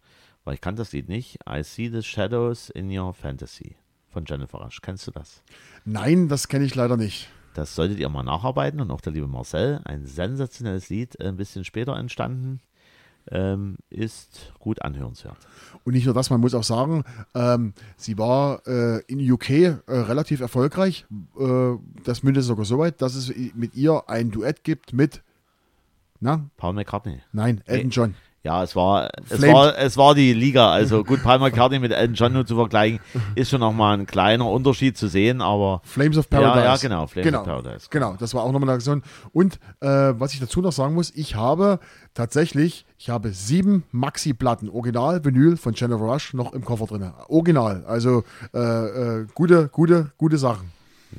weil 0.45 0.55
ich 0.55 0.61
kannte 0.61 0.83
das 0.83 0.93
Lied 0.93 1.09
nicht. 1.09 1.41
I 1.45 1.65
See 1.65 1.89
the 1.89 2.05
Shadows 2.05 2.71
in 2.71 2.97
Your 2.97 3.13
Fantasy 3.13 3.75
von 4.11 4.25
Jennifer 4.25 4.59
Rush. 4.59 4.81
Kennst 4.81 5.09
du 5.09 5.11
das? 5.11 5.43
Nein, 5.85 6.29
das 6.29 6.47
kenne 6.47 6.65
ich 6.65 6.77
leider 6.77 6.97
nicht. 6.97 7.31
Das 7.55 7.75
solltet 7.75 7.99
ihr 7.99 8.09
mal 8.09 8.23
nacharbeiten 8.23 8.81
und 8.81 8.93
auch 8.93 9.01
der 9.01 9.13
liebe 9.13 9.27
Marcel, 9.27 9.81
ein 9.83 10.07
sensationelles 10.07 10.89
Lied, 10.89 11.19
äh, 11.19 11.27
ein 11.27 11.37
bisschen 11.37 11.65
später 11.65 11.97
entstanden, 11.97 12.61
ähm, 13.33 13.77
ist 13.91 14.53
gut 14.61 14.83
anhörenswert. 14.83 15.37
Und 15.83 15.95
nicht 15.95 16.05
nur 16.05 16.15
das, 16.15 16.31
man 16.31 16.41
muss 16.41 16.55
auch 16.55 16.63
sagen, 16.63 17.03
ähm, 17.35 17.75
sie 17.97 18.17
war 18.19 18.65
äh, 18.69 19.03
in 19.09 19.19
UK 19.29 19.51
äh, 19.51 19.75
relativ 19.89 20.43
erfolgreich. 20.43 21.07
Äh, 21.37 21.73
das 22.05 22.23
mündet 22.23 22.45
sogar 22.45 22.65
so 22.65 22.79
weit, 22.79 23.03
dass 23.03 23.17
es 23.17 23.35
mit 23.57 23.75
ihr 23.75 24.09
ein 24.09 24.31
Duett 24.31 24.63
gibt 24.63 24.93
mit, 24.93 25.25
na, 26.21 26.47
Paul 26.57 26.75
McCartney. 26.75 27.21
nein, 27.33 27.63
Elton 27.67 27.87
Nee. 27.89 27.93
John. 27.95 28.15
Ja, 28.43 28.63
es 28.63 28.75
war, 28.75 29.11
es 29.29 29.43
war, 29.43 29.77
es 29.77 29.99
war 29.99 30.15
die 30.15 30.33
Liga. 30.33 30.71
Also 30.71 31.05
gut, 31.05 31.23
Paul 31.23 31.41
McCartney 31.41 31.79
mit 31.79 31.93
Elton 31.93 32.15
John 32.15 32.33
nur 32.33 32.47
zu 32.47 32.55
vergleichen, 32.57 32.99
ist 33.35 33.51
schon 33.51 33.61
nochmal 33.61 33.99
ein 33.99 34.07
kleiner 34.07 34.49
Unterschied 34.49 34.97
zu 34.97 35.09
sehen, 35.09 35.43
aber 35.43 35.83
Flames 35.85 36.17
of 36.17 36.27
Ja, 36.33 36.41
Paradise. 36.41 36.65
ja, 36.65 36.77
genau, 36.89 37.07
Flames 37.07 37.27
genau, 37.27 37.41
of 37.41 37.45
Paradise. 37.45 37.87
Genau, 37.91 38.17
das 38.19 38.33
war 38.33 38.43
auch 38.45 38.53
nochmal 38.53 38.71
eine 38.71 38.77
Aktion. 38.77 39.03
Und 39.35 39.57
äh, 39.81 39.87
was 40.19 40.33
ich 40.33 40.41
dazu 40.41 40.63
noch 40.63 40.73
sagen 40.73 40.95
muss, 40.95 41.11
ich 41.15 41.35
habe 41.35 41.81
tatsächlich, 42.15 42.87
ich 42.97 43.11
habe 43.11 43.31
sieben 43.33 43.85
Maxi-Platten, 43.93 44.71
Original, 44.71 45.23
Vinyl 45.23 45.59
von 45.59 45.75
Jennifer 45.75 46.01
Rush 46.05 46.33
noch 46.33 46.55
im 46.55 46.65
Koffer 46.65 46.87
drin. 46.87 47.13
Original, 47.29 47.85
also 47.85 48.25
äh, 48.55 48.59
äh, 48.59 49.27
gute, 49.35 49.69
gute, 49.69 50.13
gute 50.17 50.39
Sachen. 50.39 50.73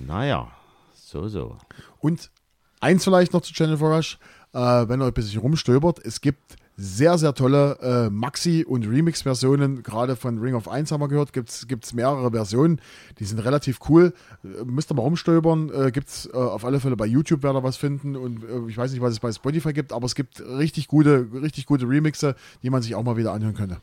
naja, 0.07 0.47
so, 0.95 1.27
so. 1.27 1.55
Und 1.99 2.31
eins 2.79 3.03
vielleicht 3.03 3.33
noch 3.33 3.41
zu 3.41 3.53
Jennifer 3.53 3.95
Rush, 3.95 4.17
äh, 4.53 4.59
wenn 4.59 5.01
ihr 5.01 5.05
ein 5.05 5.13
bisschen 5.13 5.41
rumstöbert, 5.41 5.99
es 6.05 6.21
gibt 6.21 6.57
sehr, 6.77 7.17
sehr 7.17 7.33
tolle 7.33 7.77
äh, 7.81 8.09
Maxi- 8.09 8.65
und 8.65 8.87
Remix-Versionen, 8.87 9.83
gerade 9.83 10.15
von 10.15 10.39
Ring 10.39 10.55
of 10.55 10.67
1 10.67 10.91
haben 10.91 11.01
wir 11.01 11.09
gehört, 11.09 11.33
gibt 11.33 11.49
es 11.49 11.93
mehrere 11.93 12.31
Versionen, 12.31 12.81
die 13.19 13.25
sind 13.25 13.39
relativ 13.39 13.79
cool, 13.89 14.13
äh, 14.43 14.63
müsst 14.65 14.91
ihr 14.91 14.95
mal 14.95 15.03
rumstöbern, 15.03 15.69
äh, 15.69 15.91
gibt 15.91 16.07
es 16.07 16.29
äh, 16.33 16.35
auf 16.35 16.65
alle 16.65 16.79
Fälle 16.79 16.95
bei 16.95 17.05
YouTube, 17.05 17.43
werdet 17.43 17.61
ihr 17.61 17.63
was 17.63 17.77
finden 17.77 18.15
und 18.15 18.43
äh, 18.43 18.67
ich 18.67 18.77
weiß 18.77 18.91
nicht, 18.91 19.01
was 19.01 19.13
es 19.13 19.19
bei 19.19 19.31
Spotify 19.31 19.73
gibt, 19.73 19.93
aber 19.93 20.05
es 20.05 20.15
gibt 20.15 20.41
richtig 20.41 20.87
gute, 20.87 21.27
richtig 21.33 21.65
gute 21.65 21.87
Remixe, 21.87 22.35
die 22.63 22.69
man 22.69 22.81
sich 22.81 22.95
auch 22.95 23.03
mal 23.03 23.17
wieder 23.17 23.33
anhören 23.33 23.55
könnte. 23.55 23.77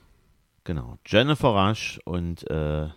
Genau. 0.64 0.98
Jennifer 1.06 1.48
Rush 1.48 2.00
und 2.04 2.50
äh, 2.50 2.88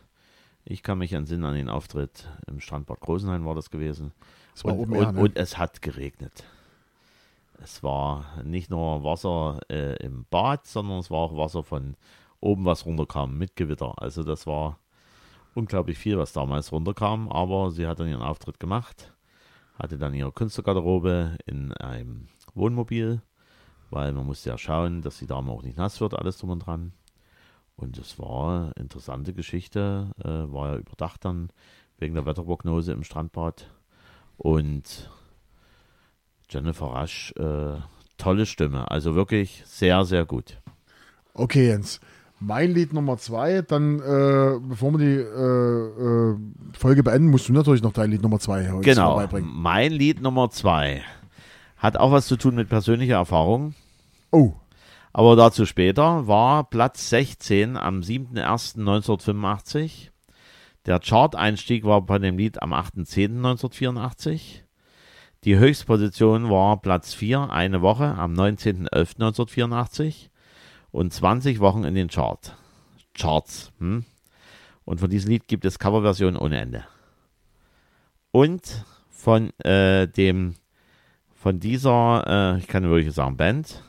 ich 0.65 0.83
kann 0.83 0.97
mich 0.97 1.13
entsinnen 1.13 1.45
an 1.45 1.55
den 1.55 1.69
Auftritt 1.69 2.27
im 2.47 2.59
Strandbad 2.59 2.99
Großenhain 2.99 3.45
war 3.45 3.55
das 3.55 3.69
gewesen. 3.69 4.11
Das 4.53 4.65
war 4.65 4.77
und, 4.77 4.89
und, 4.89 4.95
her, 4.95 5.11
ne? 5.11 5.19
und 5.19 5.37
es 5.37 5.57
hat 5.57 5.81
geregnet. 5.81 6.43
Es 7.63 7.83
war 7.83 8.41
nicht 8.43 8.71
nur 8.71 9.03
Wasser 9.03 9.59
äh, 9.69 9.95
im 10.03 10.25
Bad, 10.29 10.65
sondern 10.65 10.99
es 10.99 11.11
war 11.11 11.19
auch 11.19 11.37
Wasser 11.37 11.63
von 11.63 11.95
oben, 12.39 12.65
was 12.65 12.85
runterkam 12.85 13.37
mit 13.37 13.55
Gewitter. 13.55 13.93
Also 14.01 14.23
das 14.23 14.47
war 14.47 14.79
unglaublich 15.53 15.97
viel, 15.97 16.17
was 16.17 16.33
damals 16.33 16.71
runterkam. 16.71 17.29
Aber 17.29 17.69
sie 17.69 17.85
hat 17.85 17.99
dann 17.99 18.07
ihren 18.07 18.23
Auftritt 18.23 18.59
gemacht, 18.59 19.13
hatte 19.75 19.99
dann 19.99 20.15
ihre 20.15 20.31
Künstlergarderobe 20.31 21.37
in 21.45 21.71
einem 21.73 22.27
Wohnmobil, 22.55 23.21
weil 23.91 24.11
man 24.13 24.25
musste 24.25 24.49
ja 24.49 24.57
schauen, 24.57 25.03
dass 25.03 25.19
die 25.19 25.27
Dame 25.27 25.51
auch 25.51 25.63
nicht 25.63 25.77
nass 25.77 26.01
wird, 26.01 26.15
alles 26.15 26.39
drum 26.39 26.49
und 26.49 26.65
dran. 26.65 26.93
Und 27.75 27.97
es 27.99 28.17
war 28.17 28.63
eine 28.63 28.71
interessante 28.71 29.33
Geschichte, 29.33 30.11
äh, 30.23 30.51
war 30.51 30.73
ja 30.73 30.77
überdacht 30.77 31.25
dann 31.25 31.51
wegen 31.97 32.15
der 32.15 32.25
Wetterprognose 32.25 32.91
im 32.91 33.03
Strandbad. 33.03 33.69
Und 34.37 35.11
Jennifer 36.51 36.85
Rush, 36.87 37.33
äh, 37.37 37.77
tolle 38.17 38.45
Stimme, 38.45 38.91
also 38.91 39.15
wirklich 39.15 39.63
sehr, 39.65 40.03
sehr 40.05 40.25
gut. 40.25 40.57
Okay, 41.33 41.67
Jens. 41.69 41.99
Mein 42.43 42.73
Lied 42.73 42.91
Nummer 42.93 43.17
zwei, 43.17 43.61
dann, 43.61 43.99
äh, 43.99 44.59
bevor 44.61 44.93
wir 44.93 44.97
die 44.97 45.21
äh, 45.21 46.33
äh, 46.33 46.37
Folge 46.77 47.03
beenden, 47.03 47.29
musst 47.29 47.47
du 47.47 47.53
natürlich 47.53 47.83
noch 47.83 47.93
dein 47.93 48.09
Lied 48.09 48.23
Nummer 48.23 48.39
zwei 48.39 48.71
heute 48.71 48.81
Genau, 48.89 49.15
beibringen. 49.15 49.47
mein 49.53 49.91
Lied 49.91 50.21
Nummer 50.21 50.49
zwei 50.49 51.03
hat 51.77 51.97
auch 51.97 52.11
was 52.11 52.27
zu 52.27 52.37
tun 52.37 52.55
mit 52.55 52.69
persönlicher 52.69 53.15
Erfahrung, 53.15 53.73
Oh, 54.31 54.53
aber 55.13 55.35
dazu 55.35 55.65
später, 55.65 56.27
war 56.27 56.63
Platz 56.69 57.09
16 57.09 57.75
am 57.77 57.99
7.01.1985. 58.01 60.09
Der 60.85 60.99
Chart-Einstieg 60.99 61.83
war 61.83 62.01
bei 62.01 62.17
dem 62.17 62.37
Lied 62.37 62.61
am 62.61 62.73
8.10.1984. 62.73 64.61
Die 65.43 65.57
Höchstposition 65.57 66.51
war 66.51 66.79
Platz 66.79 67.15
4, 67.15 67.49
eine 67.49 67.81
Woche 67.81 68.13
am 68.15 68.33
19.11.1984 68.33 70.29
und 70.91 71.11
20 71.11 71.59
Wochen 71.59 71.83
in 71.83 71.95
den 71.95 72.09
Chart. 72.09 72.55
Charts. 73.15 73.71
Hm? 73.79 74.05
Und 74.85 74.99
von 74.99 75.09
diesem 75.09 75.31
Lied 75.31 75.47
gibt 75.47 75.65
es 75.65 75.79
Coverversionen 75.79 76.39
ohne 76.39 76.59
Ende. 76.59 76.85
Und 78.29 78.85
von 79.09 79.49
äh, 79.61 80.07
dem, 80.07 80.57
von 81.33 81.59
dieser, 81.59 82.23
äh, 82.27 82.59
ich 82.59 82.67
kann 82.67 82.83
wirklich 82.83 83.11
sagen, 83.11 83.35
Band, 83.35 83.81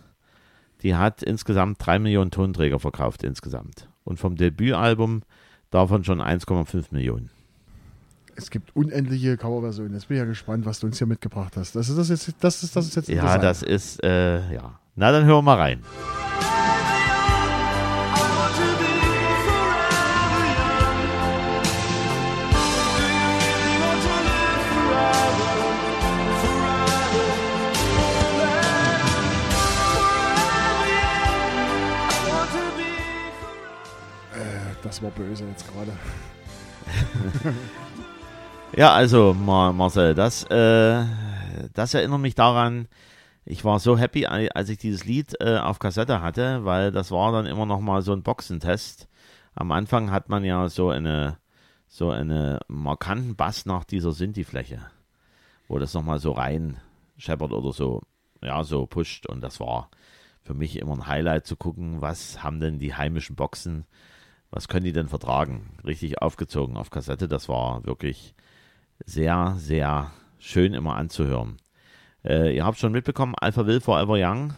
die 0.80 0.94
hat 0.94 1.22
insgesamt 1.22 1.84
3 1.84 1.98
Millionen 1.98 2.30
Tonträger 2.30 2.80
verkauft 2.80 3.24
insgesamt. 3.24 3.90
Und 4.04 4.18
vom 4.18 4.36
Debütalbum 4.36 5.20
davon 5.68 6.02
schon 6.02 6.22
1,5 6.22 6.86
Millionen. 6.92 7.28
Es 8.36 8.50
gibt 8.50 8.74
unendliche 8.74 9.36
Coverversionen. 9.36 9.94
Jetzt 9.94 10.08
bin 10.08 10.16
ich 10.16 10.20
ja 10.20 10.26
gespannt, 10.26 10.64
was 10.66 10.80
du 10.80 10.86
uns 10.86 10.98
hier 10.98 11.06
mitgebracht 11.06 11.56
hast. 11.56 11.74
Das 11.76 11.88
ist 11.88 11.96
das 11.96 12.08
jetzt, 12.08 12.34
das 12.40 12.62
ist 12.62 12.74
das 12.74 12.86
ist 12.86 12.96
jetzt 12.96 13.08
Ja, 13.08 13.38
das 13.38 13.62
ist, 13.62 14.02
äh, 14.02 14.52
ja. 14.52 14.78
Na, 14.94 15.10
dann 15.10 15.24
hören 15.24 15.38
wir 15.38 15.42
mal 15.42 15.56
rein. 15.56 15.82
Das 34.82 35.02
war 35.02 35.10
böse 35.12 35.44
jetzt 35.46 35.64
gerade. 35.72 35.92
Ja, 38.74 38.94
also 38.94 39.34
Mar 39.34 39.74
Marcel, 39.74 40.14
das, 40.14 40.44
äh, 40.44 41.04
das 41.74 41.92
erinnert 41.92 42.20
mich 42.20 42.34
daran, 42.34 42.88
ich 43.44 43.66
war 43.66 43.78
so 43.78 43.98
happy, 43.98 44.24
als 44.26 44.70
ich 44.70 44.78
dieses 44.78 45.04
Lied 45.04 45.34
äh, 45.40 45.58
auf 45.58 45.78
Kassette 45.78 46.22
hatte, 46.22 46.64
weil 46.64 46.90
das 46.90 47.10
war 47.10 47.32
dann 47.32 47.44
immer 47.44 47.66
noch 47.66 47.80
mal 47.80 48.00
so 48.00 48.14
ein 48.14 48.22
Boxentest. 48.22 49.08
Am 49.54 49.72
Anfang 49.72 50.10
hat 50.10 50.30
man 50.30 50.42
ja 50.42 50.70
so 50.70 50.88
eine, 50.88 51.36
so 51.86 52.10
eine 52.10 52.60
markanten 52.66 53.36
Bass 53.36 53.66
nach 53.66 53.84
dieser 53.84 54.12
Sinti-Fläche, 54.12 54.80
wo 55.68 55.78
das 55.78 55.92
noch 55.92 56.02
mal 56.02 56.18
so 56.18 56.32
rein 56.32 56.78
scheppert 57.18 57.52
oder 57.52 57.72
so, 57.72 58.00
ja, 58.40 58.64
so 58.64 58.86
pusht. 58.86 59.26
Und 59.26 59.42
das 59.42 59.60
war 59.60 59.90
für 60.44 60.54
mich 60.54 60.78
immer 60.78 60.94
ein 60.94 61.06
Highlight 61.06 61.46
zu 61.46 61.56
gucken, 61.56 62.00
was 62.00 62.42
haben 62.42 62.58
denn 62.58 62.78
die 62.78 62.94
heimischen 62.94 63.36
Boxen, 63.36 63.84
was 64.50 64.68
können 64.68 64.86
die 64.86 64.92
denn 64.92 65.08
vertragen? 65.08 65.76
Richtig 65.84 66.22
aufgezogen 66.22 66.78
auf 66.78 66.88
Kassette, 66.88 67.28
das 67.28 67.50
war 67.50 67.84
wirklich 67.84 68.34
sehr, 69.06 69.54
sehr 69.58 70.12
schön 70.38 70.74
immer 70.74 70.96
anzuhören. 70.96 71.58
Äh, 72.24 72.56
ihr 72.56 72.64
habt 72.64 72.78
schon 72.78 72.92
mitbekommen, 72.92 73.34
Alpha 73.36 73.66
Will 73.66 73.80
Forever 73.80 74.14
Young. 74.16 74.54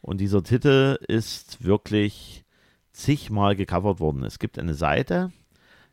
Und 0.00 0.20
dieser 0.20 0.42
Titel 0.42 0.98
ist 1.06 1.64
wirklich 1.64 2.44
zigmal 2.92 3.54
gecovert 3.56 4.00
worden. 4.00 4.24
Es 4.24 4.38
gibt 4.38 4.58
eine 4.58 4.74
Seite 4.74 5.32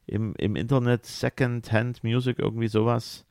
im, 0.08 0.34
im 0.36 0.56
Internet, 0.56 1.06
Second 1.06 1.72
Hand 1.72 2.04
Music, 2.04 2.40
irgendwie 2.40 2.68
sowas. 2.68 3.26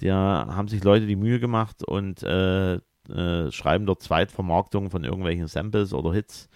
Da 0.00 0.46
haben 0.50 0.68
sich 0.68 0.84
Leute 0.84 1.06
die 1.06 1.16
Mühe 1.16 1.40
gemacht 1.40 1.82
und 1.82 2.22
äh, 2.22 2.74
äh, 2.74 3.50
schreiben 3.50 3.86
dort 3.86 4.02
Zweitvermarktungen 4.02 4.90
von 4.90 5.04
irgendwelchen 5.04 5.46
Samples 5.46 5.92
oder 5.92 6.12
Hits. 6.12 6.48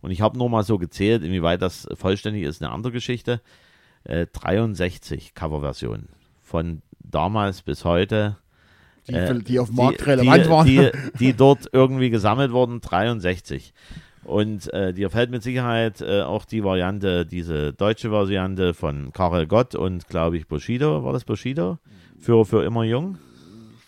Und 0.00 0.10
ich 0.10 0.20
habe 0.20 0.36
nur 0.36 0.50
mal 0.50 0.64
so 0.64 0.78
gezählt, 0.78 1.22
inwieweit 1.22 1.62
das 1.62 1.88
vollständig 1.94 2.42
ist, 2.42 2.60
eine 2.60 2.72
andere 2.72 2.92
Geschichte. 2.92 3.40
Äh, 4.04 4.26
63 4.32 5.34
Coverversionen 5.34 6.08
von 6.52 6.82
damals 7.02 7.62
bis 7.62 7.84
heute. 7.86 8.36
Die, 9.08 9.14
Äh, 9.14 9.38
die 9.40 9.58
auf 9.58 9.68
dem 9.68 9.76
die- 9.76 9.82
Markt 9.82 10.06
relevant 10.06 10.44
die, 10.44 10.50
waren. 10.50 10.66
Die, 10.66 10.90
die 11.18 11.32
dort 11.32 11.68
irgendwie 11.72 12.10
gesammelt 12.10 12.52
wurden, 12.52 12.80
63. 12.82 13.72
Und 14.24 14.72
äh, 14.72 14.92
dir 14.92 15.08
fällt 15.10 15.30
mit 15.30 15.42
Sicherheit 15.42 16.00
äh, 16.02 16.20
auch 16.22 16.44
die 16.44 16.62
Variante, 16.62 17.26
diese 17.26 17.72
deutsche 17.72 18.12
Variante 18.12 18.74
von 18.74 19.12
Karel 19.12 19.46
Gott 19.48 19.74
und, 19.74 20.06
glaube 20.08 20.36
ich, 20.36 20.46
Bushido. 20.46 21.02
War 21.02 21.12
das 21.14 21.24
Bushido? 21.24 21.78
Für, 22.20 22.44
für 22.44 22.62
immer 22.64 22.84
jung? 22.84 23.16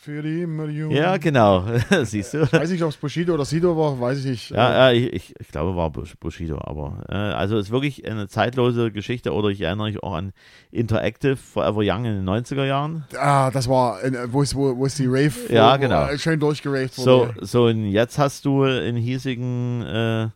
Für 0.05 0.21
die 0.23 0.47
Million. 0.47 0.90
Ja, 0.90 1.17
genau. 1.17 1.64
Siehst 2.03 2.35
du? 2.35 2.43
Ich 2.43 2.53
weiß 2.53 2.71
nicht, 2.71 2.83
ob 2.83 2.90
es 2.90 2.97
Bushido 2.99 3.33
oder 3.33 3.47
Sido 3.47 3.75
war, 3.75 3.99
weiß 3.99 4.19
ich 4.19 4.25
nicht. 4.27 4.51
Ja, 4.51 4.90
ja 4.90 4.93
ich, 4.93 5.12
ich, 5.14 5.35
ich 5.40 5.49
glaube, 5.49 5.75
war 5.77 5.88
Bush, 5.88 6.14
Bushido, 6.21 6.59
aber 6.62 7.05
äh, 7.09 7.14
also 7.14 7.57
es 7.57 7.67
ist 7.69 7.73
wirklich 7.73 8.07
eine 8.07 8.29
zeitlose 8.29 8.93
Geschichte 8.93 9.33
oder 9.33 9.49
ich 9.49 9.62
erinnere 9.62 9.87
mich 9.87 10.03
auch 10.03 10.12
an 10.12 10.33
Interactive 10.71 11.37
Forever 11.37 11.81
Young 11.83 12.05
in 12.05 12.25
den 12.25 12.29
90er 12.29 12.67
Jahren. 12.67 13.05
Ah, 13.17 13.51
das 13.51 13.67
war, 13.67 14.03
in- 14.03 14.17
wo 14.31 14.43
es, 14.43 14.55
wo, 14.55 14.77
wo 14.77 14.85
es 14.85 14.97
die 14.97 15.07
Rave 15.07 15.33
Ja, 15.49 15.79
genau. 15.79 16.07
Wo 16.11 16.17
schön 16.19 16.38
durchgeraved 16.38 16.93
So, 16.93 17.21
wurde. 17.29 17.47
so 17.47 17.64
und 17.64 17.87
jetzt 17.87 18.19
hast 18.19 18.45
du 18.45 18.64
in 18.64 18.97
hiesigen 18.97 19.83
äh, 19.87 20.29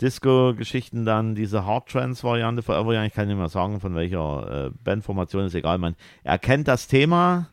Disco-Geschichten 0.00 1.04
dann 1.04 1.34
diese 1.34 1.66
Hard-Trance-Variante 1.66 2.62
Forever 2.62 2.92
Young. 2.96 3.04
Ich 3.06 3.12
kann 3.14 3.26
nicht 3.28 3.36
mehr 3.36 3.48
sagen, 3.48 3.80
von 3.80 3.94
welcher 3.96 4.66
äh, 4.66 4.70
Bandformation, 4.84 5.44
ist 5.46 5.54
egal. 5.54 5.78
Man 5.78 5.96
erkennt 6.22 6.68
das 6.68 6.86
Thema 6.86 7.48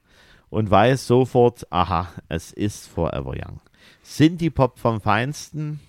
und 0.50 0.70
weiß 0.72 1.08
sofort, 1.08 1.66
aha, 1.72 2.08
es 2.30 2.52
ist 2.52 2.88
Forever 2.88 3.32
Young. 3.32 3.60
Synthie-Pop 4.04 4.80
vom 4.80 5.02
Feinsten. 5.02 5.80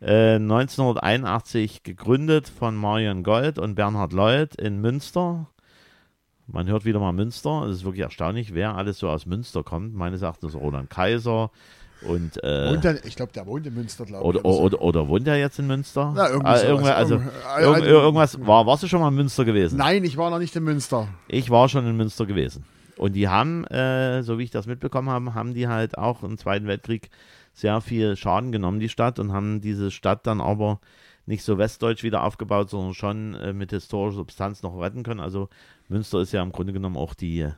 Äh, 0.00 0.34
1981 0.36 1.82
gegründet 1.84 2.48
von 2.48 2.74
Marion 2.76 3.22
Gold 3.22 3.58
und 3.58 3.74
Bernhard 3.76 4.12
Lloyd 4.12 4.54
in 4.56 4.80
Münster. 4.80 5.46
Man 6.48 6.66
hört 6.66 6.84
wieder 6.84 6.98
mal 6.98 7.12
Münster. 7.12 7.66
Es 7.68 7.76
ist 7.78 7.84
wirklich 7.84 8.02
erstaunlich, 8.02 8.52
wer 8.54 8.74
alles 8.74 8.98
so 8.98 9.08
aus 9.08 9.26
Münster 9.26 9.62
kommt. 9.62 9.94
Meines 9.94 10.22
Erachtens 10.22 10.54
Roland 10.56 10.90
Kaiser 10.90 11.50
und 12.08 12.42
äh, 12.42 12.76
dann, 12.80 12.98
ich 13.04 13.14
glaube, 13.14 13.30
der 13.32 13.46
wohnt 13.46 13.64
in 13.64 13.74
Münster, 13.74 14.04
glaube 14.04 14.24
ich. 14.24 14.44
oder, 14.44 14.44
oder, 14.44 14.82
oder 14.82 15.08
wohnt 15.08 15.28
er 15.28 15.38
jetzt 15.38 15.60
in 15.60 15.68
Münster? 15.68 16.12
Na, 16.16 16.30
irgendwie 16.30 16.48
Ah, 16.48 16.56
sowas. 16.56 16.68
irgendwer- 16.68 16.94
also, 16.96 17.14
Irgend- 17.14 17.26
äh, 17.28 17.46
also- 17.62 17.84
irgendwas, 17.86 18.44
war, 18.46 18.66
warst 18.66 18.82
du 18.82 18.88
schon 18.88 19.00
mal 19.00 19.08
in 19.08 19.14
Münster 19.14 19.44
gewesen? 19.44 19.76
Nein, 19.78 20.02
ich 20.02 20.16
war 20.16 20.28
noch 20.30 20.40
nicht 20.40 20.56
in 20.56 20.64
Münster. 20.64 21.06
Ich 21.28 21.48
war 21.50 21.68
schon 21.68 21.86
in 21.86 21.96
Münster 21.96 22.26
gewesen. 22.26 22.64
Und 23.02 23.14
die 23.14 23.28
haben, 23.28 23.64
äh, 23.66 24.22
so 24.22 24.38
wie 24.38 24.44
ich 24.44 24.50
das 24.52 24.66
mitbekommen 24.66 25.10
habe, 25.10 25.34
haben 25.34 25.54
die 25.54 25.66
halt 25.66 25.98
auch 25.98 26.22
im 26.22 26.38
Zweiten 26.38 26.68
Weltkrieg 26.68 27.10
sehr 27.52 27.80
viel 27.80 28.14
Schaden 28.16 28.52
genommen, 28.52 28.78
die 28.78 28.88
Stadt, 28.88 29.18
und 29.18 29.32
haben 29.32 29.60
diese 29.60 29.90
Stadt 29.90 30.24
dann 30.26 30.40
aber 30.40 30.78
nicht 31.26 31.42
so 31.42 31.58
westdeutsch 31.58 32.04
wieder 32.04 32.22
aufgebaut, 32.22 32.70
sondern 32.70 32.94
schon 32.94 33.34
äh, 33.34 33.52
mit 33.52 33.70
historischer 33.72 34.14
Substanz 34.16 34.62
noch 34.62 34.78
retten 34.80 35.02
können. 35.02 35.18
Also 35.20 35.48
Münster 35.88 36.20
ist 36.20 36.32
ja 36.32 36.42
im 36.42 36.52
Grunde 36.52 36.72
genommen 36.72 36.96
auch 36.96 37.14
die, 37.14 37.48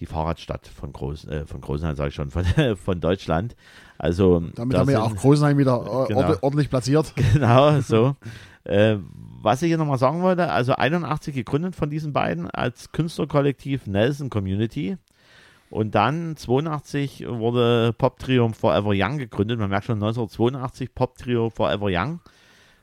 die 0.00 0.06
Fahrradstadt 0.06 0.66
von 0.66 0.92
Groß, 0.92 1.28
äh, 1.28 1.46
von 1.46 1.62
Großenhain, 1.62 1.96
sage 1.96 2.10
ich 2.10 2.14
schon, 2.14 2.30
von, 2.30 2.44
von 2.76 3.00
Deutschland. 3.00 3.56
Also 3.96 4.40
Damit 4.54 4.74
da 4.74 4.80
haben 4.80 4.88
wir 4.88 4.92
ja 4.94 5.02
auch 5.02 5.16
Großenheim 5.16 5.56
wieder 5.56 6.06
äh, 6.08 6.08
Genau. 6.12 6.28
ord- 6.28 6.42
ordentlich 6.42 6.68
platziert. 6.68 7.14
Genau, 7.32 7.80
so. 7.80 8.16
was 9.44 9.62
ich 9.62 9.68
hier 9.68 9.78
nochmal 9.78 9.98
sagen 9.98 10.22
wollte, 10.22 10.50
also 10.50 10.74
81 10.74 11.34
gegründet 11.34 11.76
von 11.76 11.90
diesen 11.90 12.12
beiden 12.12 12.50
als 12.50 12.92
Künstlerkollektiv 12.92 13.86
Nelson 13.86 14.30
Community. 14.30 14.96
Und 15.70 15.94
dann 15.94 16.36
82 16.36 17.26
wurde 17.28 17.92
Pop 17.96 18.18
Trio 18.18 18.48
Forever 18.48 18.92
Young 18.94 19.18
gegründet. 19.18 19.58
Man 19.58 19.70
merkt 19.70 19.86
schon 19.86 19.96
1982 19.96 20.94
Pop 20.94 21.16
Trio 21.18 21.50
Forever 21.50 21.88
Young. 21.90 22.20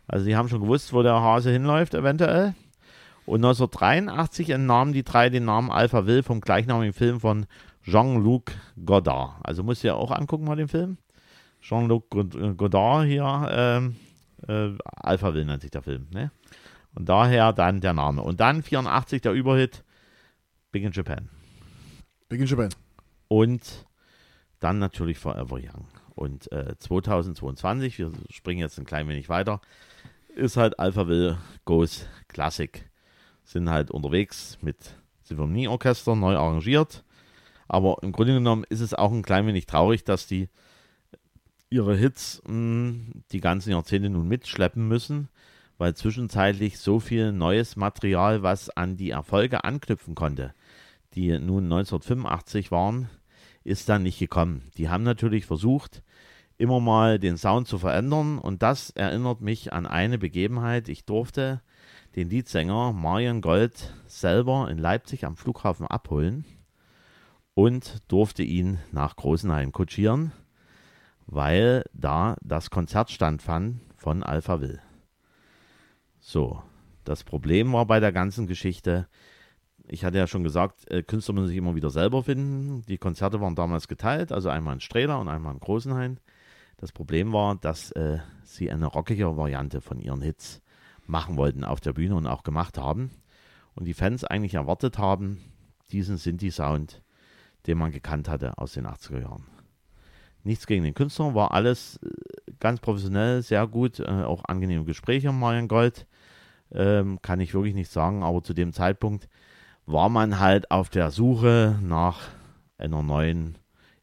Also 0.07 0.25
die 0.25 0.35
haben 0.35 0.49
schon 0.49 0.61
gewusst, 0.61 0.93
wo 0.93 1.01
der 1.01 1.13
Hase 1.13 1.51
hinläuft 1.51 1.93
eventuell. 1.93 2.53
Und 3.25 3.37
1983 3.45 4.49
entnahmen 4.49 4.93
die 4.93 5.03
drei 5.03 5.29
den 5.29 5.45
Namen 5.45 5.71
Alpha 5.71 6.05
Will 6.05 6.21
vom 6.21 6.41
gleichnamigen 6.41 6.93
Film 6.93 7.19
von 7.19 7.45
Jean-Luc 7.83 8.51
Godard. 8.85 9.35
Also 9.43 9.63
musst 9.63 9.83
du 9.83 9.87
ja 9.87 9.93
auch 9.95 10.11
angucken 10.11 10.45
mal 10.45 10.55
den 10.57 10.67
Film. 10.67 10.97
Jean-Luc 11.61 12.09
God- 12.09 12.57
Godard 12.57 13.05
hier, 13.05 13.47
ähm, 13.51 13.95
äh, 14.47 14.71
Alpha 14.83 15.33
Will 15.33 15.45
nennt 15.45 15.61
sich 15.61 15.71
der 15.71 15.81
Film, 15.81 16.07
ne? 16.11 16.31
Und 16.93 17.07
daher 17.07 17.53
dann 17.53 17.81
der 17.81 17.93
Name. 17.93 18.21
Und 18.21 18.39
dann 18.39 18.63
84 18.63 19.21
der 19.21 19.31
Überhit 19.31 19.83
Big 20.71 20.83
in 20.83 20.91
Japan. 20.91 21.29
Big 22.29 22.41
in 22.41 22.47
Japan. 22.47 22.69
Und 23.27 23.85
dann 24.59 24.79
natürlich 24.79 25.17
Forever 25.17 25.55
Young. 25.55 25.87
Und 26.15 26.51
äh, 26.51 26.75
2022, 26.77 27.97
wir 27.97 28.11
springen 28.29 28.59
jetzt 28.59 28.77
ein 28.77 28.85
klein 28.85 29.07
wenig 29.07 29.29
weiter, 29.29 29.61
ist 30.35 30.57
halt 30.57 30.79
Alphaville 30.79 31.37
Goes 31.65 32.07
Classic. 32.27 32.89
Sind 33.43 33.69
halt 33.69 33.91
unterwegs 33.91 34.57
mit 34.61 34.95
Symphonieorchester, 35.23 36.15
neu 36.15 36.35
arrangiert. 36.35 37.03
Aber 37.67 37.97
im 38.01 38.11
Grunde 38.11 38.33
genommen 38.33 38.65
ist 38.69 38.81
es 38.81 38.93
auch 38.93 39.11
ein 39.11 39.23
klein 39.23 39.47
wenig 39.47 39.65
traurig, 39.65 40.03
dass 40.03 40.27
die 40.27 40.49
ihre 41.71 41.95
Hits 41.95 42.43
mh, 42.45 42.93
die 43.31 43.39
ganzen 43.39 43.71
Jahrzehnte 43.71 44.09
nun 44.09 44.27
mitschleppen 44.27 44.87
müssen, 44.87 45.29
weil 45.79 45.95
zwischenzeitlich 45.95 46.77
so 46.77 46.99
viel 46.99 47.31
neues 47.31 47.75
Material, 47.75 48.43
was 48.43 48.69
an 48.69 48.97
die 48.97 49.09
Erfolge 49.09 49.63
anknüpfen 49.63 50.13
konnte, 50.13 50.53
die 51.15 51.39
nun 51.39 51.63
1985 51.63 52.69
waren, 52.69 53.09
ist 53.63 53.89
dann 53.89 54.03
nicht 54.03 54.19
gekommen. 54.19 54.69
Die 54.77 54.89
haben 54.89 55.03
natürlich 55.03 55.45
versucht, 55.45 56.03
immer 56.57 56.79
mal 56.79 57.17
den 57.17 57.37
Sound 57.37 57.67
zu 57.67 57.79
verändern 57.79 58.37
und 58.37 58.61
das 58.61 58.91
erinnert 58.91 59.41
mich 59.41 59.73
an 59.73 59.87
eine 59.87 60.17
Begebenheit. 60.17 60.89
Ich 60.89 61.05
durfte 61.05 61.61
den 62.15 62.29
Leadsänger 62.29 62.91
Marion 62.91 63.41
Gold 63.41 63.95
selber 64.07 64.69
in 64.69 64.77
Leipzig 64.77 65.25
am 65.25 65.37
Flughafen 65.37 65.87
abholen 65.87 66.45
und 67.53 67.99
durfte 68.09 68.43
ihn 68.43 68.77
nach 68.91 69.15
Großenhain 69.15 69.71
kutschieren, 69.71 70.33
weil 71.27 71.83
da 71.93 72.35
das 72.41 72.69
Konzert 72.69 73.11
stattfand 73.11 73.81
von 73.97 74.23
Alpha 74.23 74.61
Will. 74.61 74.79
So, 76.19 76.61
das 77.03 77.23
Problem 77.23 77.73
war 77.73 77.85
bei 77.85 77.99
der 77.99 78.11
ganzen 78.11 78.47
Geschichte, 78.47 79.07
ich 79.87 80.05
hatte 80.05 80.17
ja 80.17 80.27
schon 80.27 80.43
gesagt, 80.43 80.89
äh, 80.89 81.03
Künstler 81.03 81.33
müssen 81.33 81.47
sich 81.47 81.57
immer 81.57 81.75
wieder 81.75 81.89
selber 81.89 82.23
finden. 82.23 82.83
Die 82.87 82.97
Konzerte 82.97 83.41
waren 83.41 83.55
damals 83.55 83.87
geteilt, 83.87 84.31
also 84.31 84.49
einmal 84.49 84.75
in 84.75 84.79
Strehler 84.79 85.19
und 85.19 85.27
einmal 85.27 85.53
in 85.53 85.59
Großenhain. 85.59 86.19
Das 86.77 86.91
Problem 86.91 87.33
war, 87.33 87.55
dass 87.55 87.91
äh, 87.91 88.19
sie 88.43 88.71
eine 88.71 88.87
rockige 88.87 89.35
Variante 89.37 89.81
von 89.81 89.99
ihren 89.99 90.21
Hits 90.21 90.61
machen 91.05 91.37
wollten 91.37 91.63
auf 91.63 91.79
der 91.79 91.93
Bühne 91.93 92.15
und 92.15 92.27
auch 92.27 92.43
gemacht 92.43 92.77
haben. 92.77 93.11
Und 93.75 93.85
die 93.85 93.93
Fans 93.93 94.23
eigentlich 94.23 94.53
erwartet 94.53 94.97
haben, 94.97 95.39
diesen 95.91 96.17
Sinti-Sound, 96.17 97.03
den 97.67 97.77
man 97.77 97.91
gekannt 97.91 98.29
hatte 98.29 98.57
aus 98.57 98.73
den 98.73 98.87
80er 98.87 99.21
Jahren. 99.21 99.45
Nichts 100.43 100.65
gegen 100.67 100.83
den 100.83 100.93
Künstler, 100.93 101.35
war 101.35 101.51
alles 101.51 101.99
äh, 102.03 102.51
ganz 102.59 102.79
professionell, 102.79 103.41
sehr 103.41 103.67
gut, 103.67 103.99
äh, 103.99 104.05
auch 104.05 104.45
angenehme 104.45 104.85
Gespräche, 104.85 105.31
Marian 105.31 105.67
Gold. 105.67 106.07
Ähm, 106.73 107.21
kann 107.21 107.41
ich 107.41 107.53
wirklich 107.53 107.75
nicht 107.75 107.91
sagen, 107.91 108.23
aber 108.23 108.43
zu 108.43 108.53
dem 108.53 108.71
Zeitpunkt 108.73 109.27
war 109.85 110.09
man 110.09 110.39
halt 110.39 110.71
auf 110.71 110.89
der 110.89 111.11
Suche 111.11 111.77
nach 111.81 112.21
einer 112.77 113.03
neuen 113.03 113.57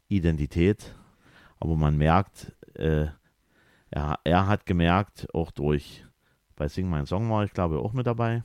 Identität. 0.09 0.94
Aber 1.61 1.77
man 1.77 1.96
merkt, 1.96 2.53
äh, 2.74 3.07
er, 3.90 4.18
er 4.24 4.46
hat 4.46 4.66
gemerkt, 4.66 5.27
auch 5.35 5.51
durch, 5.51 6.05
bei 6.57 6.68
Sing 6.68 6.88
Mein 6.88 7.07
Song 7.07 7.31
war 7.31 7.44
ich 7.44 7.53
glaube 7.53 7.79
auch 7.79 7.92
mit 7.92 8.07
dabei, 8.07 8.42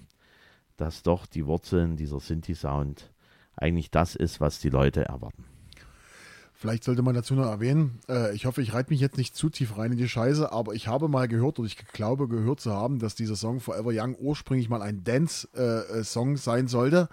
dass 0.77 1.03
doch 1.03 1.25
die 1.25 1.45
Wurzeln 1.45 1.97
dieser 1.97 2.19
Sinti-Sound 2.19 3.11
eigentlich 3.55 3.91
das 3.91 4.15
ist, 4.15 4.41
was 4.41 4.59
die 4.59 4.69
Leute 4.69 5.05
erwarten. 5.05 5.45
Vielleicht 6.63 6.85
sollte 6.85 7.01
man 7.01 7.13
dazu 7.13 7.33
noch 7.33 7.45
erwähnen, 7.45 7.99
äh, 8.07 8.33
ich 8.33 8.45
hoffe, 8.45 8.61
ich 8.61 8.73
reite 8.73 8.89
mich 8.89 9.01
jetzt 9.01 9.17
nicht 9.17 9.35
zu 9.35 9.49
tief 9.49 9.77
rein 9.77 9.91
in 9.91 9.97
die 9.97 10.07
Scheiße, 10.07 10.53
aber 10.53 10.73
ich 10.73 10.87
habe 10.87 11.09
mal 11.09 11.27
gehört 11.27 11.59
oder 11.59 11.65
ich 11.65 11.75
glaube 11.75 12.29
gehört 12.29 12.61
zu 12.61 12.71
haben, 12.71 12.99
dass 12.99 13.15
dieser 13.15 13.35
Song 13.35 13.59
Forever 13.59 13.91
Young 13.93 14.15
ursprünglich 14.17 14.69
mal 14.69 14.81
ein 14.81 15.03
Dance-Song 15.03 16.37
sein 16.37 16.69
sollte, 16.69 17.09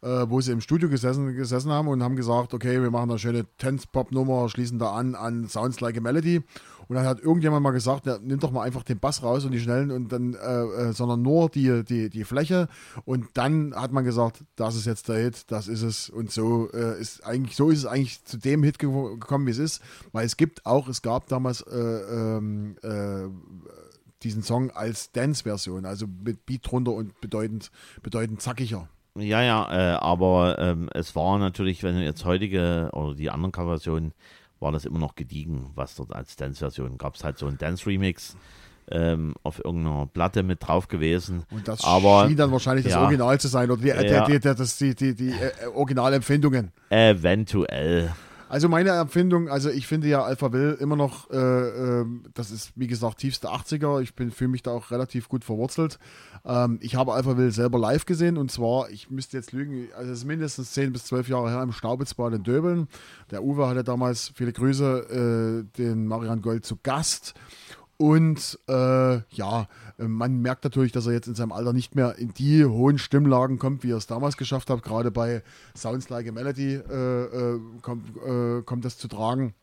äh, 0.00 0.24
wo 0.30 0.40
sie 0.40 0.52
im 0.52 0.62
Studio 0.62 0.88
gesessen, 0.88 1.36
gesessen 1.36 1.70
haben 1.70 1.88
und 1.88 2.02
haben 2.02 2.16
gesagt, 2.16 2.54
okay, 2.54 2.80
wir 2.80 2.90
machen 2.90 3.10
eine 3.10 3.18
schöne 3.18 3.44
Dance-Pop-Nummer, 3.58 4.48
schließen 4.48 4.78
da 4.78 4.94
an 4.94 5.14
an 5.14 5.50
Sounds 5.50 5.82
Like 5.82 5.98
a 5.98 6.00
Melody. 6.00 6.42
Und 6.88 6.96
dann 6.96 7.06
hat 7.06 7.20
irgendjemand 7.20 7.62
mal 7.62 7.70
gesagt, 7.70 8.06
ja, 8.06 8.18
nimm 8.22 8.38
doch 8.38 8.50
mal 8.50 8.62
einfach 8.62 8.82
den 8.82 8.98
Bass 8.98 9.22
raus 9.22 9.44
und 9.44 9.52
die 9.52 9.60
schnellen 9.60 9.90
und 9.90 10.12
dann, 10.12 10.34
äh, 10.34 10.88
äh, 10.88 10.92
sondern 10.92 11.22
nur 11.22 11.48
die, 11.48 11.84
die, 11.84 12.10
die 12.10 12.24
Fläche. 12.24 12.68
Und 13.04 13.28
dann 13.34 13.74
hat 13.74 13.92
man 13.92 14.04
gesagt, 14.04 14.44
das 14.56 14.76
ist 14.76 14.86
jetzt 14.86 15.08
der 15.08 15.16
Hit, 15.16 15.50
das 15.50 15.68
ist 15.68 15.82
es. 15.82 16.10
Und 16.10 16.30
so 16.30 16.70
äh, 16.72 17.00
ist 17.00 17.24
eigentlich, 17.24 17.56
so 17.56 17.70
ist 17.70 17.80
es 17.80 17.86
eigentlich 17.86 18.24
zu 18.24 18.38
dem 18.38 18.62
Hit 18.62 18.78
ge 18.78 18.90
gekommen, 18.90 19.46
wie 19.46 19.50
es 19.50 19.58
ist. 19.58 19.82
Weil 20.12 20.26
es 20.26 20.36
gibt 20.36 20.66
auch, 20.66 20.88
es 20.88 21.02
gab 21.02 21.28
damals 21.28 21.62
äh, 21.62 21.78
ähm, 21.78 22.76
äh, 22.82 23.28
diesen 24.22 24.42
Song 24.42 24.70
als 24.70 25.12
Dance-Version, 25.12 25.84
also 25.84 26.06
mit 26.06 26.46
Beat 26.46 26.70
drunter 26.70 26.92
und 26.92 27.20
bedeutend, 27.20 27.70
bedeutend 28.02 28.40
zackiger. 28.40 28.88
Ja, 29.16 29.42
ja, 29.42 29.70
äh, 29.70 29.96
aber 29.96 30.58
ähm, 30.58 30.88
es 30.92 31.14
war 31.14 31.38
natürlich, 31.38 31.84
wenn 31.84 31.94
du 31.94 32.02
jetzt 32.02 32.24
heutige 32.24 32.90
oder 32.92 33.14
die 33.14 33.30
anderen 33.30 33.52
Coverversionen, 33.52 34.12
war 34.64 34.72
das 34.72 34.84
immer 34.84 34.98
noch 34.98 35.14
gediegen, 35.14 35.70
was 35.76 35.94
dort 35.94 36.12
als 36.12 36.34
Dance-Version 36.34 36.98
gab. 36.98 37.14
Es 37.14 37.22
halt 37.22 37.38
so 37.38 37.46
ein 37.46 37.58
Dance-Remix 37.58 38.36
ähm, 38.90 39.34
auf 39.42 39.64
irgendeiner 39.64 40.06
Platte 40.06 40.42
mit 40.42 40.66
drauf 40.66 40.88
gewesen. 40.88 41.44
Und 41.50 41.68
das 41.68 41.84
aber 41.84 42.26
schien 42.26 42.36
dann 42.36 42.50
wahrscheinlich 42.50 42.84
das 42.84 42.94
ja. 42.94 43.02
Original 43.02 43.38
zu 43.38 43.48
sein 43.48 43.70
oder 43.70 43.80
die, 43.80 43.90
äh, 43.90 44.12
Ja. 44.12 44.24
die, 44.26 44.32
die, 44.32 44.54
das, 44.54 44.76
die, 44.78 44.94
die, 44.94 45.14
die 45.14 45.30
äh, 45.30 45.66
Originalempfindungen. 45.74 46.72
eventuell. 46.90 48.12
Also 48.54 48.68
meine 48.68 48.90
Empfindung, 48.90 49.48
also 49.48 49.68
ich 49.68 49.88
finde 49.88 50.06
ja 50.06 50.22
Alpha 50.22 50.52
Will 50.52 50.76
immer 50.78 50.94
noch, 50.94 51.28
äh, 51.28 51.36
ähm, 51.36 52.22
das 52.34 52.52
ist 52.52 52.70
wie 52.76 52.86
gesagt 52.86 53.18
tiefste 53.18 53.48
80er. 53.48 54.00
Ich 54.00 54.14
bin 54.14 54.30
fühle 54.30 54.50
mich 54.50 54.62
da 54.62 54.70
auch 54.70 54.92
relativ 54.92 55.28
gut 55.28 55.42
verwurzelt. 55.42 55.98
Ähm, 56.44 56.78
ich 56.80 56.94
habe 56.94 57.14
Alpha 57.14 57.36
Will 57.36 57.50
selber 57.50 57.80
live 57.80 58.06
gesehen 58.06 58.38
und 58.38 58.52
zwar, 58.52 58.90
ich 58.90 59.10
müsste 59.10 59.38
jetzt 59.38 59.50
lügen, 59.50 59.88
also 59.96 60.12
es 60.12 60.18
ist 60.18 60.24
mindestens 60.24 60.70
10 60.70 60.92
bis 60.92 61.06
12 61.06 61.30
Jahre 61.30 61.50
her 61.50 61.64
im 61.64 61.72
Staubitzbad 61.72 62.32
in 62.32 62.44
Döbeln. 62.44 62.86
Der 63.32 63.42
Uwe 63.42 63.66
hatte 63.66 63.82
damals, 63.82 64.30
viele 64.36 64.52
Grüße, 64.52 65.64
äh, 65.66 65.76
den 65.76 66.06
Marian 66.06 66.40
Gold 66.40 66.64
zu 66.64 66.78
Gast. 66.80 67.34
Und 67.96 68.58
äh, 68.68 69.18
ja, 69.30 69.68
man 69.98 70.40
merkt 70.42 70.64
natürlich, 70.64 70.92
dass 70.92 71.06
er 71.06 71.12
jetzt 71.12 71.28
in 71.28 71.34
seinem 71.34 71.52
Alter 71.52 71.72
nicht 71.72 71.94
mehr 71.94 72.16
in 72.18 72.34
die 72.34 72.64
hohen 72.64 72.98
Stimmlagen 72.98 73.58
kommt, 73.58 73.84
wie 73.84 73.92
er 73.92 73.96
es 73.96 74.06
damals 74.06 74.36
geschafft 74.36 74.68
hat. 74.70 74.82
Gerade 74.82 75.10
bei 75.10 75.42
Sounds 75.76 76.08
Like 76.08 76.28
a 76.28 76.32
Melody 76.32 76.74
äh, 76.74 77.24
äh, 77.24 77.60
kommt, 77.82 78.16
äh, 78.16 78.62
kommt 78.62 78.84
das 78.84 78.98
zu 78.98 79.06
tragen. 79.06 79.54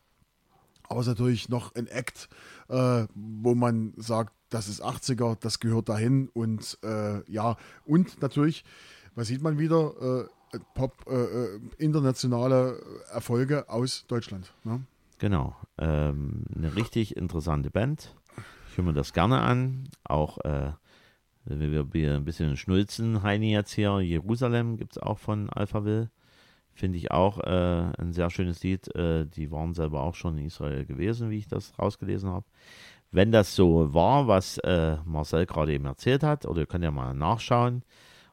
Aber 0.88 1.00
es 1.00 1.06
ist 1.06 1.12
natürlich 1.12 1.48
noch 1.48 1.74
ein 1.74 1.86
Act, 1.86 2.28
äh, 2.68 3.06
wo 3.14 3.54
man 3.54 3.92
sagt, 3.96 4.32
das 4.48 4.68
ist 4.68 4.82
80er, 4.82 5.36
das 5.38 5.60
gehört 5.60 5.88
dahin. 5.88 6.28
Und 6.32 6.78
äh, 6.82 7.30
ja, 7.30 7.56
und 7.84 8.20
natürlich, 8.22 8.64
was 9.14 9.28
sieht 9.28 9.42
man 9.42 9.58
wieder? 9.58 10.28
Pop, 10.74 10.92
internationale 11.78 12.78
Erfolge 13.10 13.70
aus 13.70 14.04
Deutschland. 14.06 14.52
Ne? 14.64 14.82
Genau. 15.22 15.56
Ähm, 15.78 16.44
eine 16.52 16.74
richtig 16.74 17.16
interessante 17.16 17.70
Band. 17.70 18.14
Ich 18.72 18.78
höre 18.78 18.86
mir 18.86 18.94
das 18.94 19.12
gerne 19.12 19.42
an. 19.42 19.86
Auch 20.02 20.38
äh, 20.46 20.72
wir, 21.44 21.92
wir 21.92 22.14
ein 22.14 22.24
bisschen 22.24 22.56
schnulzen, 22.56 23.22
Heini 23.22 23.52
jetzt 23.52 23.74
hier. 23.74 24.00
Jerusalem 24.00 24.78
gibt 24.78 24.92
es 24.92 25.02
auch 25.02 25.18
von 25.18 25.50
Alpha 25.50 25.84
Will. 25.84 26.08
Finde 26.72 26.96
ich 26.96 27.10
auch 27.10 27.38
äh, 27.40 27.92
ein 27.98 28.14
sehr 28.14 28.30
schönes 28.30 28.62
Lied. 28.62 28.88
Äh, 28.96 29.26
die 29.26 29.50
waren 29.50 29.74
selber 29.74 30.00
auch 30.00 30.14
schon 30.14 30.38
in 30.38 30.46
Israel 30.46 30.86
gewesen, 30.86 31.28
wie 31.28 31.36
ich 31.36 31.48
das 31.48 31.78
rausgelesen 31.78 32.30
habe. 32.30 32.46
Wenn 33.10 33.30
das 33.30 33.54
so 33.54 33.92
war, 33.92 34.26
was 34.26 34.56
äh, 34.56 34.96
Marcel 35.04 35.44
gerade 35.44 35.74
eben 35.74 35.84
erzählt 35.84 36.22
hat, 36.22 36.46
oder 36.46 36.62
ihr 36.62 36.66
könnt 36.66 36.84
ja 36.84 36.90
mal 36.90 37.12
nachschauen, 37.12 37.82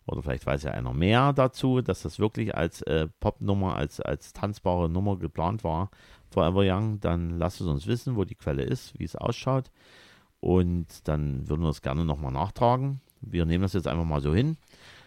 oder 0.06 0.24
vielleicht 0.24 0.46
weiß 0.46 0.64
ja 0.64 0.72
einer 0.72 0.94
mehr 0.94 1.34
dazu, 1.34 1.82
dass 1.82 2.04
das 2.04 2.18
wirklich 2.18 2.56
als 2.56 2.82
äh, 2.84 3.10
Popnummer, 3.20 3.76
als, 3.76 4.00
als 4.00 4.32
tanzbare 4.32 4.90
Nummer 4.90 5.18
geplant 5.18 5.66
war, 5.66 5.90
Forever 6.30 6.64
Young, 6.64 7.02
dann 7.02 7.38
lasst 7.38 7.60
es 7.60 7.68
uns 7.68 7.88
wissen, 7.88 8.16
wo 8.16 8.24
die 8.24 8.36
Quelle 8.36 8.64
ist, 8.64 8.98
wie 8.98 9.04
es 9.04 9.18
ausschaut. 9.18 9.70
Und 10.42 10.88
dann 11.08 11.48
würden 11.50 11.62
wir 11.62 11.70
es 11.70 11.82
gerne 11.82 12.06
nochmal 12.06 12.32
nachtragen. 12.32 13.02
Wir 13.22 13.46
nehmen 13.46 13.64
das 13.64 13.74
jetzt 13.74 13.88
einfach 13.88 14.06
mal 14.06 14.22
so 14.22 14.34
hin. 14.34 14.58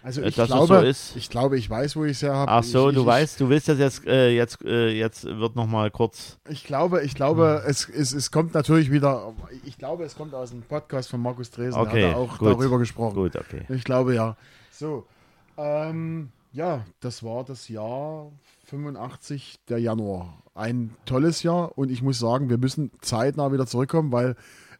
Also 0.02 0.20
Äh, 0.20 0.28
ich 0.28 0.34
glaube, 0.34 0.66
so 0.66 0.80
ist. 0.80 1.16
ich 1.16 1.30
glaube, 1.30 1.56
ich 1.56 1.70
weiß, 1.70 1.94
wo 1.96 2.04
ich 2.04 2.12
es 2.12 2.22
her 2.22 2.34
habe. 2.34 2.50
Ach 2.50 2.64
so, 2.64 2.88
ich, 2.90 2.94
du 2.96 3.02
ich, 3.02 3.06
weißt, 3.06 3.40
du 3.40 3.48
willst 3.48 3.68
das 3.68 3.78
jetzt, 3.78 4.04
äh, 4.06 4.30
jetzt, 4.30 4.62
äh, 4.64 4.90
jetzt 4.90 5.24
wird 5.24 5.54
nochmal 5.54 5.90
kurz. 5.90 6.38
Ich 6.48 6.64
glaube, 6.64 7.02
ich 7.04 7.14
glaube, 7.14 7.62
es, 7.66 7.88
es, 7.88 8.12
es 8.12 8.30
kommt 8.32 8.52
natürlich 8.52 8.90
wieder, 8.90 9.32
ich 9.64 9.78
glaube, 9.78 10.04
es 10.04 10.16
kommt 10.16 10.34
aus 10.34 10.50
dem 10.50 10.62
Podcast 10.62 11.08
von 11.08 11.22
Markus 11.22 11.50
Dresen, 11.52 11.80
Okay, 11.80 12.00
der 12.00 12.08
hat 12.10 12.16
auch 12.16 12.38
gut. 12.38 12.48
darüber 12.48 12.78
gesprochen. 12.78 13.14
Gut, 13.14 13.36
okay. 13.36 13.62
Ich 13.68 13.84
glaube, 13.84 14.14
ja. 14.14 14.36
So, 14.72 15.06
ähm, 15.56 16.30
ja, 16.52 16.84
das 17.00 17.22
war 17.22 17.44
das 17.44 17.68
Jahr 17.68 18.26
85, 18.66 19.60
der 19.68 19.78
Januar. 19.78 20.42
Ein 20.54 20.94
tolles 21.06 21.42
Jahr 21.44 21.78
und 21.78 21.90
ich 21.90 22.02
muss 22.02 22.18
sagen, 22.18 22.50
wir 22.50 22.58
müssen 22.58 22.90
zeitnah 23.00 23.52
wieder 23.52 23.66
zurückkommen, 23.66 24.10
weil 24.12 24.34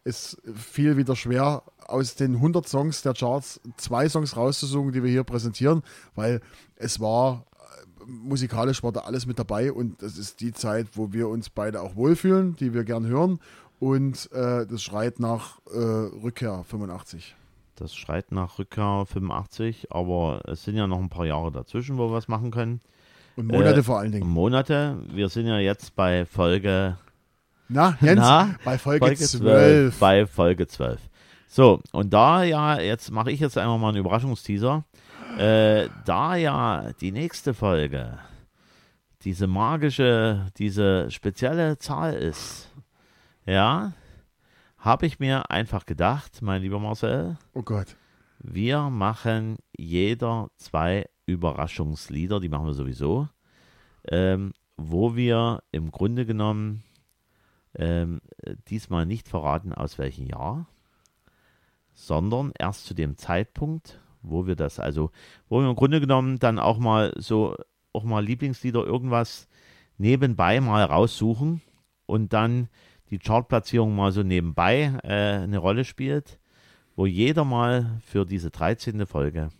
es 0.04 0.36
fiel 0.54 0.96
wieder 0.96 1.16
schwer, 1.16 1.62
aus 1.86 2.14
den 2.14 2.36
100 2.36 2.68
Songs 2.68 3.02
der 3.02 3.14
Charts 3.14 3.60
zwei 3.76 4.08
Songs 4.08 4.36
rauszusuchen, 4.36 4.92
die 4.92 5.02
wir 5.02 5.10
hier 5.10 5.24
präsentieren, 5.24 5.82
weil 6.14 6.40
es 6.76 7.00
war 7.00 7.44
äh, 7.58 8.04
musikalisch 8.06 8.82
war 8.82 8.92
da 8.92 9.00
alles 9.00 9.26
mit 9.26 9.38
dabei 9.38 9.72
und 9.72 10.02
das 10.02 10.18
ist 10.18 10.40
die 10.40 10.52
Zeit, 10.52 10.88
wo 10.94 11.12
wir 11.12 11.28
uns 11.28 11.50
beide 11.50 11.80
auch 11.80 11.96
wohlfühlen, 11.96 12.56
die 12.56 12.74
wir 12.74 12.84
gern 12.84 13.06
hören 13.06 13.38
und 13.78 14.30
äh, 14.32 14.66
das 14.66 14.82
schreit 14.82 15.20
nach 15.20 15.58
äh, 15.72 15.78
Rückkehr 15.78 16.64
85. 16.64 17.34
Das 17.76 17.94
schreit 17.94 18.30
nach 18.32 18.58
Rückkehr 18.58 19.04
85, 19.06 19.88
aber 19.90 20.42
es 20.46 20.62
sind 20.64 20.76
ja 20.76 20.86
noch 20.86 20.98
ein 20.98 21.08
paar 21.08 21.26
Jahre 21.26 21.50
dazwischen, 21.50 21.98
wo 21.98 22.08
wir 22.08 22.12
was 22.12 22.28
machen 22.28 22.50
können. 22.50 22.80
Und 23.34 23.46
Monate 23.46 23.80
Äh, 23.80 23.82
vor 23.82 23.98
allen 23.98 24.12
Dingen. 24.12 24.28
Monate. 24.28 24.98
Wir 25.10 25.28
sind 25.28 25.46
ja 25.46 25.58
jetzt 25.58 25.96
bei 25.96 26.26
Folge, 26.26 26.98
Na, 27.68 27.96
Jens, 28.00 28.20
Na, 28.20 28.54
bei 28.64 28.78
Folge, 28.78 29.06
Folge 29.06 29.16
12. 29.24 29.98
Bei 29.98 30.26
Folge 30.26 30.66
12. 30.66 31.00
So, 31.48 31.80
und 31.92 32.12
da 32.12 32.42
ja, 32.44 32.80
jetzt 32.80 33.10
mache 33.10 33.30
ich 33.30 33.40
jetzt 33.40 33.58
einfach 33.58 33.78
mal 33.78 33.88
einen 33.88 33.98
Überraschungsteaser. 33.98 34.84
Äh, 35.38 35.88
da 36.04 36.36
ja 36.36 36.92
die 37.00 37.12
nächste 37.12 37.54
Folge 37.54 38.18
diese 39.24 39.46
magische, 39.46 40.46
diese 40.58 41.10
spezielle 41.10 41.78
Zahl 41.78 42.14
ist, 42.14 42.68
ja, 43.46 43.92
habe 44.78 45.06
ich 45.06 45.20
mir 45.20 45.48
einfach 45.50 45.86
gedacht, 45.86 46.42
mein 46.42 46.60
lieber 46.60 46.80
Marcel, 46.80 47.36
Oh 47.54 47.62
Gott. 47.62 47.96
wir 48.40 48.90
machen 48.90 49.58
jeder 49.76 50.48
zwei 50.56 51.06
Überraschungslieder, 51.26 52.40
die 52.40 52.48
machen 52.48 52.66
wir 52.66 52.74
sowieso, 52.74 53.28
ähm, 54.08 54.52
wo 54.76 55.14
wir 55.14 55.62
im 55.70 55.92
Grunde 55.92 56.26
genommen 56.26 56.82
ähm, 57.74 58.20
diesmal 58.68 59.06
nicht 59.06 59.28
verraten, 59.28 59.72
aus 59.72 59.98
welchem 59.98 60.26
Jahr, 60.26 60.66
sondern 61.94 62.52
erst 62.58 62.86
zu 62.86 62.94
dem 62.94 63.16
Zeitpunkt, 63.16 64.00
wo 64.22 64.46
wir 64.46 64.56
das, 64.56 64.78
also 64.78 65.10
wo 65.48 65.60
wir 65.60 65.68
im 65.68 65.76
Grunde 65.76 66.00
genommen 66.00 66.38
dann 66.38 66.58
auch 66.58 66.78
mal 66.78 67.12
so, 67.16 67.56
auch 67.92 68.04
mal 68.04 68.24
Lieblingslieder, 68.24 68.84
irgendwas 68.84 69.48
nebenbei 69.98 70.60
mal 70.60 70.84
raussuchen 70.84 71.60
und 72.06 72.32
dann 72.32 72.68
die 73.10 73.18
Chartplatzierung 73.18 73.94
mal 73.94 74.12
so 74.12 74.22
nebenbei 74.22 74.98
äh, 75.02 75.42
eine 75.42 75.58
Rolle 75.58 75.84
spielt, 75.84 76.38
wo 76.96 77.06
jeder 77.06 77.44
mal 77.44 78.00
für 78.06 78.24
diese 78.24 78.50
13. 78.50 79.06
Folge 79.06 79.50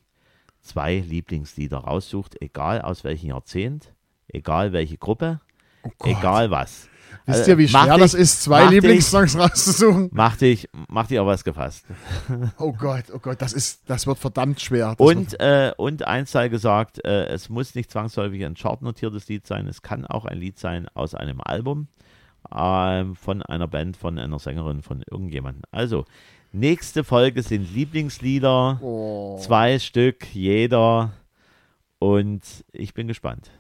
zwei 0.61 0.99
Lieblingslieder 0.99 1.79
raussucht, 1.79 2.41
egal 2.41 2.81
aus 2.81 3.05
welchem 3.05 3.31
Jahrzehnt, 3.31 3.95
egal 4.29 4.73
welche 4.73 4.97
Gruppe, 4.97 5.41
Oh 5.83 5.91
egal 6.05 6.51
was. 6.51 6.89
Wisst 7.27 7.39
Also, 7.41 7.51
ihr, 7.53 7.59
wie 7.59 7.69
schwer 7.69 7.95
dich- 7.95 8.03
das 8.03 8.15
ist, 8.15 8.43
zwei 8.43 8.63
dich- 8.63 8.71
Lieblingssongs 8.71 9.39
rauszusuchen? 9.39 10.11
Mach 10.13 10.37
dich, 10.37 10.69
mach 10.89 11.07
dich 11.07 11.19
auf 11.19 11.27
was 11.27 11.45
gefasst. 11.45 11.85
Oh 12.59 12.73
Gott, 12.73 13.05
oh 13.13 13.19
Gott, 13.19 13.41
das 13.41 13.53
ist, 13.53 13.83
das 13.87 14.07
wird 14.07 14.19
verdammt 14.19 14.61
schwer. 14.61 14.95
Und, 14.99 15.39
äh, 15.41 15.73
und 15.77 16.07
eins 16.07 16.33
sei 16.33 16.49
gesagt, 16.49 17.05
äh, 17.05 17.27
es 17.27 17.49
muss 17.49 17.75
nicht 17.75 17.91
zwangsläufig 17.91 18.45
ein 18.45 18.55
chartnotiertes 18.55 19.29
Lied 19.29 19.47
sein, 19.47 19.67
es 19.67 19.83
kann 19.83 20.07
auch 20.07 20.25
ein 20.25 20.39
Lied 20.39 20.59
sein 20.59 20.89
aus 20.95 21.15
einem 21.15 21.41
Album 21.41 21.89
ähm, 22.55 23.15
von 23.17 23.43
einer 23.43 23.69
Band, 23.69 23.97
von 23.97 24.19
einer 24.19 24.39
Sängerin, 24.39 24.83
von 24.83 25.03
irgendjemandem. 25.11 25.63
Also, 25.71 26.05
nächste 26.53 27.05
Folge 27.05 27.43
sind 27.43 27.73
Lieblingslieder, 27.73 28.79
oh. 28.83 29.39
zwei 29.41 29.79
Stück, 29.79 30.27
jeder. 30.35 31.13
Und 31.99 32.43
ich 32.73 32.95
bin 32.95 33.07
gespannt. 33.07 33.51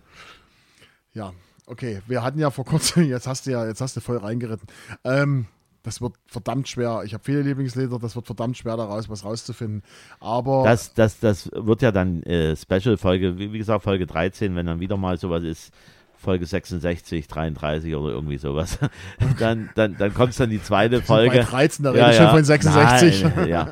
Ja, 1.15 1.33
okay. 1.67 2.01
Wir 2.07 2.23
hatten 2.23 2.39
ja 2.39 2.51
vor 2.51 2.65
kurzem, 2.65 3.05
jetzt 3.09 3.27
hast 3.27 3.47
du 3.47 3.51
ja, 3.51 3.67
jetzt 3.67 3.81
hast 3.81 3.97
du 3.97 4.01
voll 4.01 4.19
reingeritten. 4.19 4.69
Ähm, 5.05 5.47
das 5.83 6.01
wird 6.01 6.15
verdammt 6.27 6.69
schwer. 6.69 7.03
Ich 7.05 7.13
habe 7.13 7.25
viele 7.25 7.43
Lieblingslieder, 7.43 7.99
das 7.99 8.15
wird 8.15 8.27
verdammt 8.27 8.57
schwer 8.57 8.77
daraus 8.77 9.09
was 9.09 9.25
rauszufinden. 9.25 9.83
Aber 10.21 10.63
Das, 10.65 10.95
das, 10.95 11.19
das 11.19 11.51
wird 11.53 11.83
ja 11.83 11.91
dann 11.91 12.23
äh, 12.23 12.55
Special-Folge, 12.57 13.39
wie, 13.39 13.53
wie 13.53 13.59
gesagt, 13.59 13.83
Folge 13.83 14.07
13, 14.07 14.55
wenn 14.55 14.67
dann 14.67 14.81
wieder 14.81 14.97
mal 14.97 15.19
sowas 15.19 15.43
ist, 15.43 15.73
Folge 16.17 16.47
66, 16.47 17.27
33 17.27 17.97
oder 17.97 18.13
irgendwie 18.13 18.39
sowas. 18.39 18.79
dann, 19.41 19.71
dann, 19.75 19.97
dann 19.99 20.15
kommt 20.15 20.39
dann 20.39 20.51
die 20.51 20.63
zweite 20.63 21.03
Folge. 21.03 21.39
bei 21.39 21.43
13, 21.45 21.85
da 21.85 21.91
rede 21.91 22.11
ich 22.11 22.17
schon 22.17 22.29
von 22.29 22.45
66. 22.45 23.25
Nein, 23.25 23.49
ja. 23.49 23.69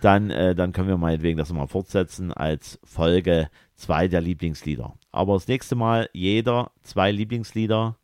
Dann, 0.00 0.30
äh, 0.30 0.56
dann 0.56 0.72
können 0.72 0.88
wir 0.88 0.96
meinetwegen 0.96 1.38
das 1.38 1.52
mal 1.52 1.68
fortsetzen 1.68 2.32
als 2.32 2.80
Folge 2.84 3.48
2 3.82 4.08
der 4.08 4.20
Lieblingslieder. 4.20 4.94
Aber 5.10 5.34
das 5.34 5.48
nächste 5.48 5.74
Mal 5.74 6.08
jeder 6.12 6.70
zwei 6.82 7.10
Lieblingslieder 7.10 7.96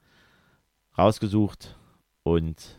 rausgesucht 0.97 1.77
und 2.25 2.79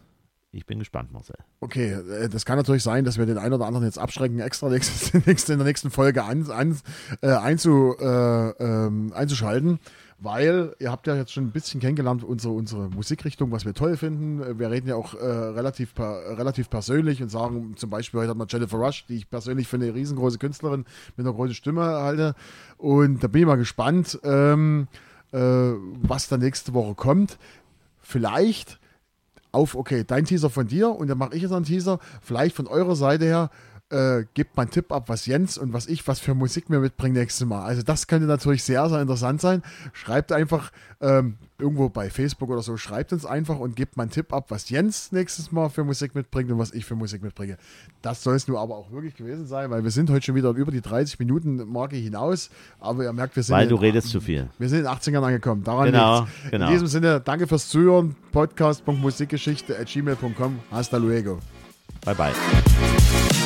ich 0.51 0.65
bin 0.65 0.79
gespannt, 0.79 1.11
Marcel. 1.13 1.37
Okay, 1.59 1.91
äh, 1.91 2.27
das 2.27 2.43
kann 2.43 2.57
natürlich 2.57 2.83
sein, 2.83 3.05
dass 3.05 3.17
wir 3.17 3.25
den 3.25 3.37
einen 3.37 3.53
oder 3.53 3.65
anderen 3.65 3.85
jetzt 3.85 3.99
abschrecken, 3.99 4.39
extra 4.39 4.69
nächstes, 4.69 5.13
nächste, 5.25 5.53
in 5.53 5.59
der 5.59 5.67
nächsten 5.67 5.91
Folge 5.91 6.23
an, 6.23 6.49
an, 6.49 6.77
äh, 7.21 7.29
einzu, 7.29 7.95
äh, 7.99 8.49
ähm, 8.59 9.13
einzuschalten, 9.13 9.79
weil 10.21 10.75
ihr 10.79 10.91
habt 10.91 11.07
ja 11.07 11.15
jetzt 11.15 11.31
schon 11.31 11.45
ein 11.45 11.51
bisschen 11.51 11.79
kennengelernt, 11.79 12.23
unsere, 12.23 12.53
unsere 12.53 12.89
Musikrichtung, 12.89 13.51
was 13.51 13.65
wir 13.65 13.73
toll 13.73 13.95
finden. 13.97 14.41
Äh, 14.41 14.59
Wir 14.59 14.69
reden 14.69 14.87
ja 14.87 14.95
auch 14.95 15.13
äh, 15.13 15.25
relativ, 15.25 15.95
per, 15.95 16.37
relativ 16.37 16.69
persönlich 16.69 17.21
und 17.21 17.29
sagen 17.29 17.73
zum 17.77 17.89
Beispiel, 17.89 18.19
heute 18.19 18.31
hat 18.31 18.37
man 18.37 18.47
Jennifer 18.49 18.77
Rush, 18.77 19.05
die 19.07 19.15
ich 19.15 19.29
persönlich 19.29 19.67
für 19.67 19.77
eine 19.77 19.93
riesengroße 19.93 20.37
Künstlerin 20.37 20.85
mit 21.15 21.25
einer 21.25 21.33
großen 21.33 21.55
Stimme 21.55 21.83
halte. 21.83 22.35
Und 22.77 23.23
da 23.23 23.27
bin 23.27 23.41
ich 23.41 23.47
mal 23.47 23.55
gespannt, 23.55 24.19
ähm, 24.23 24.87
äh, 25.31 25.39
was 25.39 26.27
da 26.27 26.37
nächste 26.37 26.73
Woche 26.73 26.95
kommt. 26.95 27.37
Vielleicht 28.01 28.79
auf, 29.51 29.75
okay, 29.75 30.03
dein 30.05 30.25
Teaser 30.25 30.49
von 30.49 30.67
dir 30.67 30.89
und 30.89 31.07
dann 31.07 31.17
mache 31.17 31.35
ich 31.35 31.41
jetzt 31.41 31.51
einen 31.51 31.65
Teaser, 31.65 31.99
vielleicht 32.21 32.55
von 32.55 32.67
eurer 32.67 32.95
Seite 32.95 33.25
her, 33.25 33.49
äh, 33.91 34.23
gebt 34.33 34.55
mal 34.55 34.63
einen 34.63 34.71
Tipp 34.71 34.91
ab, 34.91 35.05
was 35.09 35.25
Jens 35.25 35.57
und 35.57 35.73
was 35.73 35.87
ich, 35.87 36.07
was 36.07 36.19
für 36.19 36.35
Musik 36.35 36.69
mir 36.69 36.79
mitbringen 36.79 37.15
nächstes 37.15 37.45
Mal. 37.47 37.63
Also 37.63 37.81
das 37.81 38.07
könnte 38.07 38.27
natürlich 38.27 38.63
sehr, 38.63 38.87
sehr 38.89 39.01
interessant 39.01 39.41
sein. 39.41 39.63
Schreibt 39.93 40.31
einfach 40.31 40.71
ähm, 41.01 41.37
irgendwo 41.57 41.89
bei 41.89 42.09
Facebook 42.09 42.49
oder 42.49 42.61
so, 42.61 42.77
schreibt 42.77 43.13
uns 43.13 43.25
einfach 43.25 43.57
und 43.57 43.75
gebt 43.75 43.97
mal 43.97 44.03
einen 44.03 44.11
Tipp 44.11 44.31
ab, 44.33 44.45
was 44.49 44.69
Jens 44.69 45.11
nächstes 45.11 45.51
Mal 45.51 45.69
für 45.69 45.83
Musik 45.83 46.13
mitbringt 46.13 46.51
und 46.51 46.59
was 46.59 46.71
ich 46.71 46.85
für 46.85 46.95
Musik 46.95 47.23
mitbringe. 47.23 47.57
Das 48.01 48.21
soll 48.23 48.35
es 48.35 48.47
nur 48.47 48.59
aber 48.59 48.75
auch 48.75 48.91
wirklich 48.91 49.15
gewesen 49.15 49.47
sein, 49.47 49.69
weil 49.71 49.83
wir 49.83 49.91
sind 49.91 50.09
heute 50.09 50.25
schon 50.25 50.35
wieder 50.35 50.49
über 50.51 50.71
die 50.71 50.81
30 50.81 51.17
Minuten 51.19 51.67
Marke 51.71 51.95
hinaus. 51.95 52.49
Aber 52.79 53.03
ihr 53.03 53.13
merkt, 53.13 53.35
wir 53.35 53.43
sind, 53.43 53.55
Weil 53.55 53.63
in, 53.63 53.69
du 53.69 53.75
redest 53.77 54.09
zu 54.09 54.21
viel. 54.21 54.49
wir 54.59 54.69
sind 54.69 54.79
in 54.79 54.85
den 54.85 54.93
80ern 54.93 55.23
angekommen. 55.23 55.63
Daran 55.63 55.85
Genau, 55.91 56.19
liegt's. 56.21 56.51
genau. 56.51 56.67
In 56.67 56.73
diesem 56.73 56.87
Sinne, 56.87 57.19
danke 57.21 57.47
fürs 57.47 57.67
Zuhören. 57.69 58.15
Podcast.musikgeschichte 58.31 59.77
at 59.79 59.87
gmail.com. 59.87 60.59
Hasta 60.71 60.97
luego. 60.97 61.39
Bye 62.05 62.15
bye. 62.15 63.38